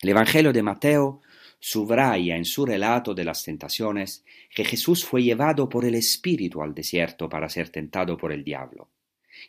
[0.02, 1.22] El Evangelio de Mateo
[1.60, 6.74] subraya en su relato de las tentaciones que Jesús fue llevado por el Espíritu al
[6.74, 8.90] desierto para ser tentado por el diablo.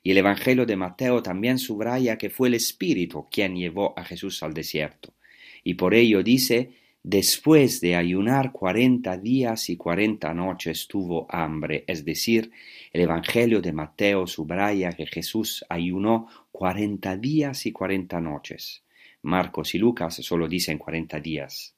[0.03, 4.43] Y el Evangelio de Mateo también subraya que fue el Espíritu quien llevó a Jesús
[4.43, 5.15] al desierto,
[5.65, 6.75] y por ello dice,
[7.05, 12.51] después de ayunar cuarenta días y cuarenta noches tuvo hambre, es decir,
[12.93, 18.83] el Evangelio de Mateo subraya que Jesús ayunó cuarenta días y cuarenta noches.
[19.23, 21.75] Marcos y Lucas solo dicen cuarenta días.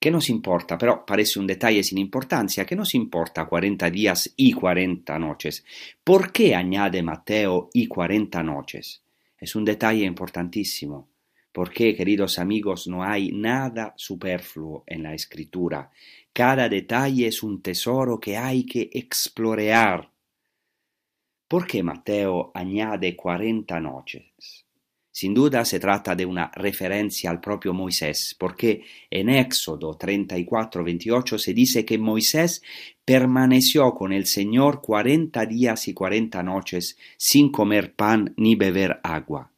[0.00, 0.76] ¿Qué nos importa?
[0.76, 2.66] Pero parece un detalle sin importancia.
[2.66, 5.64] ¿Qué nos importa cuarenta días y cuarenta noches?
[6.02, 9.00] ¿Por qué añade Mateo y cuarenta noches?
[9.38, 11.11] Es un detalle importantísimo.
[11.52, 15.90] Porque, queridos amigos, no hay nada superfluo en la escritura.
[16.32, 20.12] Cada detalle es un tesoro que hay que explorar
[21.52, 24.64] ¿Por qué Mateo añade 40 noches?
[25.10, 31.38] Sin duda se trata de una referencia al propio Moisés, porque en Éxodo 34, 28
[31.38, 32.62] se dice que Moisés
[33.04, 39.51] permaneció con el Señor cuarenta días y cuarenta noches sin comer pan ni beber agua.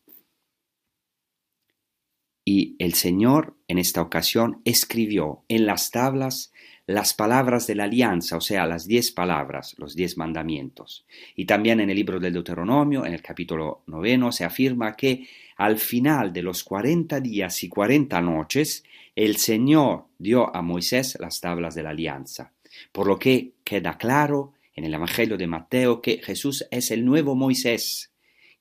[2.45, 6.53] Y el Señor en esta ocasión escribió en las tablas
[6.87, 11.07] las palabras de la alianza, o sea, las diez palabras, los diez mandamientos.
[11.35, 15.27] Y también en el libro del Deuteronomio, en el capítulo noveno, se afirma que
[15.57, 18.85] al final de los cuarenta días y cuarenta noches,
[19.17, 22.53] el Señor dio a Moisés las tablas de la alianza.
[22.93, 27.35] Por lo que queda claro en el Evangelio de Mateo que Jesús es el nuevo
[27.35, 28.11] Moisés.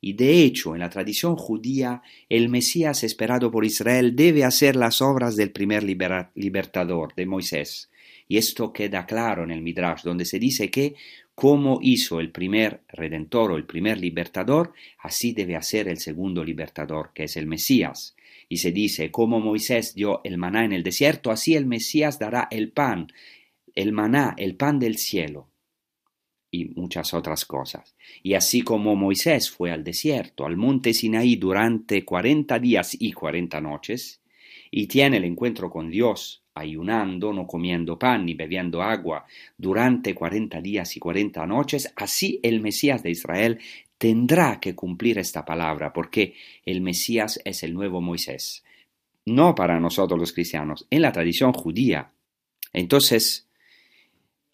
[0.06, 5.02] Y de hecho, en la tradición judía, el Mesías esperado por Israel debe hacer las
[5.02, 7.90] obras del primer libertador, de Moisés.
[8.28, 10.96] Y esto queda claro en el Midrash, donde se dice que
[11.36, 17.12] como hizo el primer redentor o el primer libertador, así debe hacer el segundo libertador,
[17.14, 18.18] que es el Mesías.
[18.50, 22.50] Y se dice, como Moisés dio el maná en el desierto, así el Mesías dará
[22.52, 23.08] el pan,
[23.74, 25.53] el maná, el pan del cielo
[26.54, 27.96] y muchas otras cosas.
[28.22, 33.60] Y así como Moisés fue al desierto, al monte Sinaí durante cuarenta días y cuarenta
[33.60, 34.22] noches,
[34.70, 39.26] y tiene el encuentro con Dios ayunando, no comiendo pan ni bebiendo agua
[39.58, 43.60] durante cuarenta días y cuarenta noches, así el Mesías de Israel
[43.98, 46.36] tendrá que cumplir esta palabra, porque
[46.66, 48.64] el Mesías es el nuevo Moisés.
[49.26, 52.12] No para nosotros los cristianos, en la tradición judía.
[52.74, 53.48] Entonces,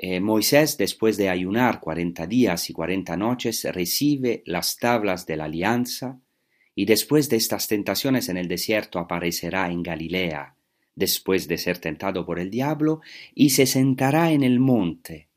[0.01, 5.43] eh, Moisés, después de ayunar cuarenta días y cuarenta noches, recibe las tablas de la
[5.43, 6.21] alianza,
[6.73, 10.55] y después de estas tentaciones en el desierto aparecerá en Galilea,
[10.95, 13.01] después de ser tentado por el diablo,
[13.35, 15.27] y se sentará en el monte.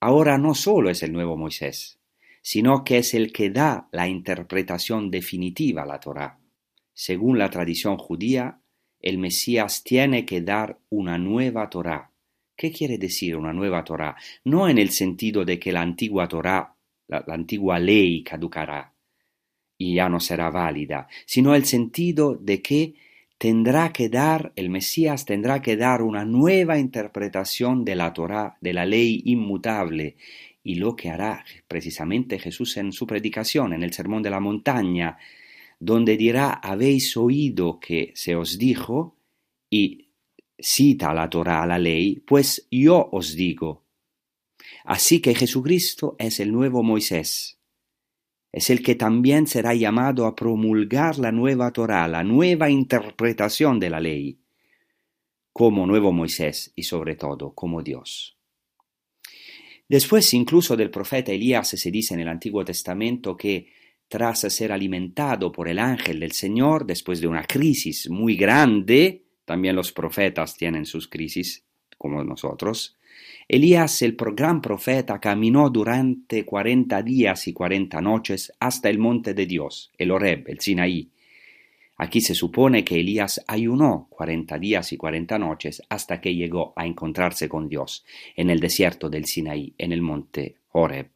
[0.00, 1.98] Ahora no solo es el nuevo Moisés,
[2.40, 6.38] sino que es el que da la interpretación definitiva a la Torá.
[6.94, 8.58] Según la tradición judía,
[9.00, 12.10] el Mesías tiene que dar una nueva Torá.
[12.56, 14.16] ¿Qué quiere decir una nueva Torá?
[14.44, 16.74] No en el sentido de que la antigua Torá,
[17.08, 18.92] la, antigua ley caducará
[19.76, 22.94] y ya no será válida, sino el sentido de que
[23.38, 28.72] tendrá que dar, el Mesías tendrá que dar una nueva interpretación de la Torá, de
[28.72, 30.16] la ley inmutable,
[30.62, 35.18] y lo que hará precisamente Jesús en su predicación, en el Sermón de la Montaña,
[35.80, 39.16] donde dirá, habéis oído que se os dijo,
[39.68, 40.03] y
[40.58, 43.84] cita la Torá, la ley, pues yo os digo.
[44.84, 47.58] Así que Jesucristo es el nuevo Moisés,
[48.52, 53.90] es el que también será llamado a promulgar la nueva Torá, la nueva interpretación de
[53.90, 54.38] la ley,
[55.52, 58.38] como nuevo Moisés y sobre todo como Dios.
[59.88, 63.72] Después incluso del profeta Elías se dice en el Antiguo Testamento que
[64.08, 69.76] tras ser alimentado por el ángel del Señor, después de una crisis muy grande, también
[69.76, 71.64] los profetas tienen sus crisis,
[71.98, 72.96] como nosotros,
[73.46, 79.46] Elías, el gran profeta, caminó durante cuarenta días y cuarenta noches hasta el monte de
[79.46, 81.10] Dios, el Horeb, el Sinaí.
[81.96, 86.86] Aquí se supone que Elías ayunó cuarenta días y cuarenta noches hasta que llegó a
[86.86, 91.10] encontrarse con Dios en el desierto del Sinaí, en el monte Horeb.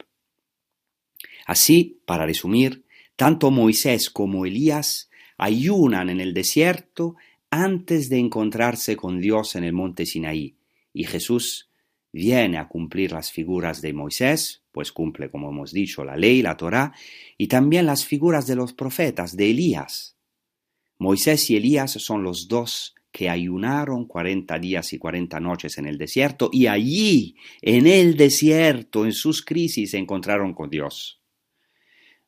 [1.47, 2.83] Así, para resumir,
[3.15, 7.15] tanto Moisés como Elías ayunan en el desierto
[7.51, 10.55] antes de encontrarse con Dios en el monte Sinaí,
[10.93, 11.69] y Jesús
[12.11, 16.57] viene a cumplir las figuras de Moisés, pues cumple, como hemos dicho, la ley, la
[16.57, 16.93] Torá,
[17.37, 20.15] y también las figuras de los profetas, de Elías.
[20.97, 25.97] Moisés y Elías son los dos que ayunaron cuarenta días y cuarenta noches en el
[25.97, 31.21] desierto, y allí, en el desierto, en sus crisis, se encontraron con Dios.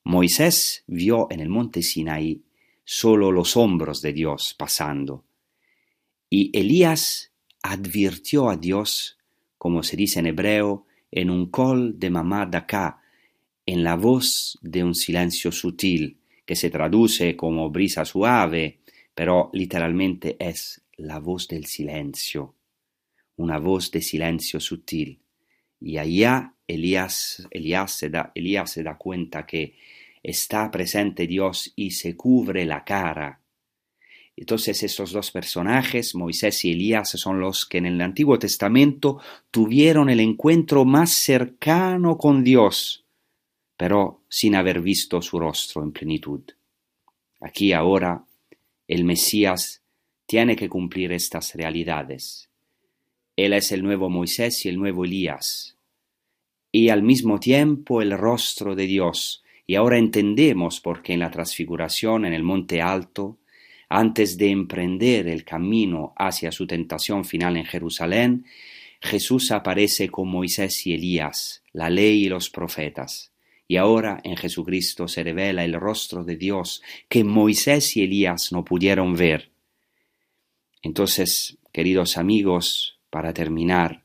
[0.03, 2.43] Moisés vio en el monte Sinaí
[2.84, 5.26] solo los hombros de Dios pasando,
[6.30, 9.18] y Elías advirtió a Dios
[9.62, 13.00] como se dice en hebreo, en un col de mamá acá,
[13.68, 16.18] en la voz de un silencio sutil,
[16.48, 18.80] que se traduce como brisa suave,
[19.14, 22.56] pero literalmente es la voz del silencio,
[23.36, 25.20] una voz de silencio sutil.
[25.80, 29.76] Y allá Elías, Elías, se da, Elías se da cuenta que
[30.24, 33.41] está presente Dios y se cubre la cara
[34.41, 39.19] entonces estos dos personajes, Moisés y Elías, son los que en el Antiguo Testamento
[39.51, 43.05] tuvieron el encuentro más cercano con Dios,
[43.78, 46.41] pero sin haber visto su rostro en plenitud.
[47.39, 48.24] Aquí ahora
[48.88, 49.84] el Mesías
[50.26, 52.49] tiene que cumplir estas realidades.
[53.36, 55.78] Él es el nuevo Moisés y el nuevo Elías.
[56.74, 59.41] y al mismo tiempo el rostro de Dios.
[59.72, 63.39] Y ahora entendemos por qué en la transfiguración en el monte alto,
[63.88, 68.45] antes de emprender el camino hacia su tentación final en Jerusalén,
[68.99, 73.32] Jesús aparece con Moisés y Elías, la ley y los profetas.
[73.65, 78.65] Y ahora en Jesucristo se revela el rostro de Dios que Moisés y Elías no
[78.65, 79.51] pudieron ver.
[80.82, 84.03] Entonces, queridos amigos, para terminar,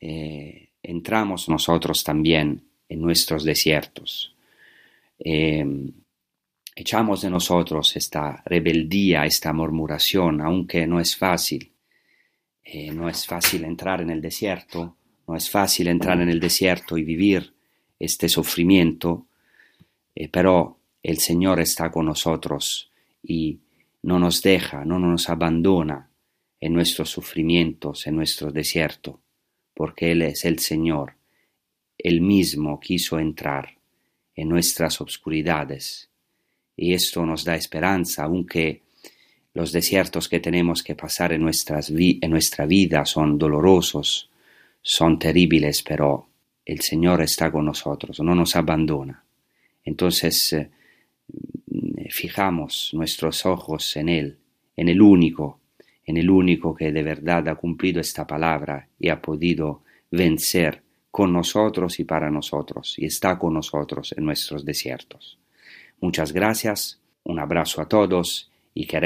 [0.00, 4.35] eh, entramos nosotros también en nuestros desiertos.
[5.18, 5.92] Em,
[6.74, 11.72] echamos de nosotros esta rebeldía, esta murmuración, aunque no es fácil.
[12.62, 14.96] Eh, no es fácil entrar en el desierto,
[15.26, 17.54] no es fácil entrar en el desierto y vivir
[17.98, 19.26] este sufrimiento,
[20.14, 22.90] eh, pero el Señor está con nosotros
[23.22, 23.60] y
[24.02, 26.10] no nos deja, no nos abandona
[26.60, 29.20] en nuestros sufrimientos, en nuestro desierto,
[29.72, 31.14] porque Él es el Señor,
[31.96, 33.75] Él mismo quiso entrar
[34.36, 36.10] en nuestras obscuridades.
[36.76, 38.82] Y esto nos da esperanza, aunque
[39.54, 44.30] los desiertos que tenemos que pasar en, nuestras en nuestra vida son dolorosos,
[44.82, 46.28] son terribles, pero
[46.64, 49.24] el Señor está con nosotros, no nos abandona.
[49.82, 50.68] Entonces, eh,
[52.10, 54.38] fijamos nuestros ojos en Él,
[54.76, 55.60] en el único,
[56.04, 60.82] en el único que de verdad ha cumplido esta palabra y ha podido vencer
[61.16, 65.38] con nosotros y para nosotros, y está con nosotros en nuestros desiertos.
[65.98, 68.98] Muchas gracias, un abrazo a todos y que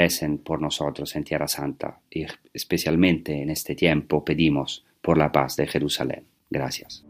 [0.43, 5.67] por nosotros en Tierra Santa, y especialmente en este tiempo pedimos por la paz de
[5.67, 6.25] Jerusalén.
[6.49, 7.05] Gracias.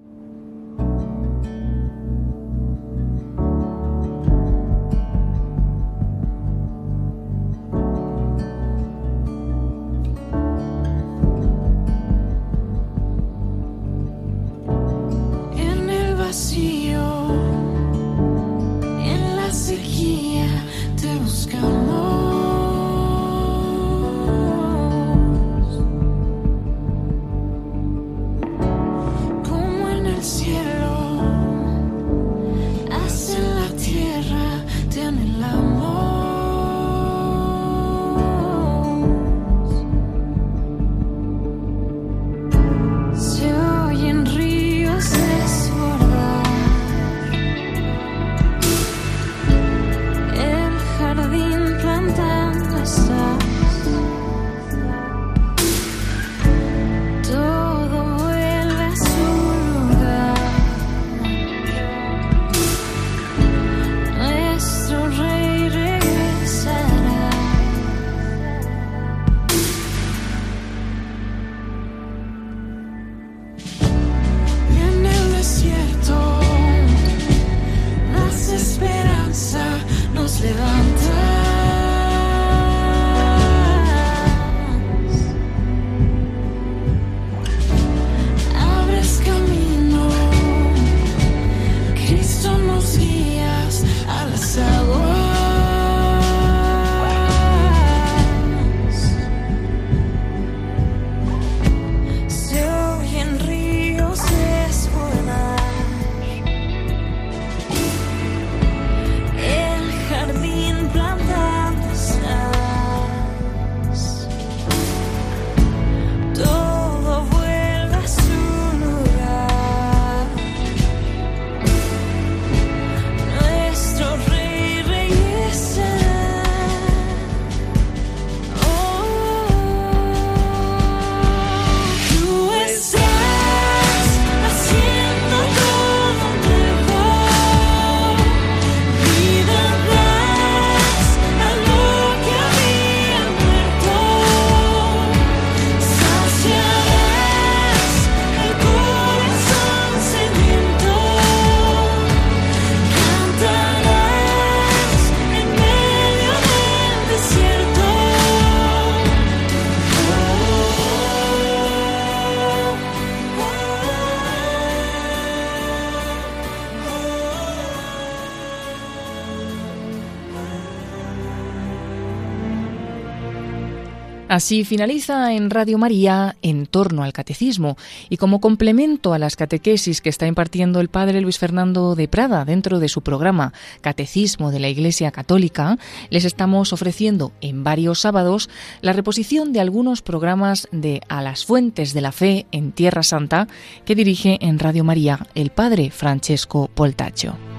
[174.32, 177.76] Así finaliza en Radio María en torno al catecismo
[178.08, 182.46] y como complemento a las catequesis que está impartiendo el padre Luis Fernando de Prada
[182.46, 183.52] dentro de su programa
[183.82, 185.78] Catecismo de la Iglesia Católica,
[186.10, 191.94] les estamos ofreciendo en varios sábados la reposición de algunos programas de A las Fuentes
[191.94, 193.50] de la Fe en Tierra Santa
[193.84, 197.51] que dirige en Radio María el padre Francesco Poltaccio.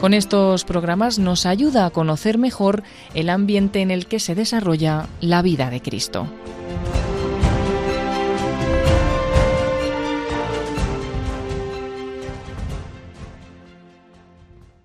[0.00, 2.84] Con estos programas nos ayuda a conocer mejor
[3.14, 6.28] el ambiente en el que se desarrolla la vida de Cristo.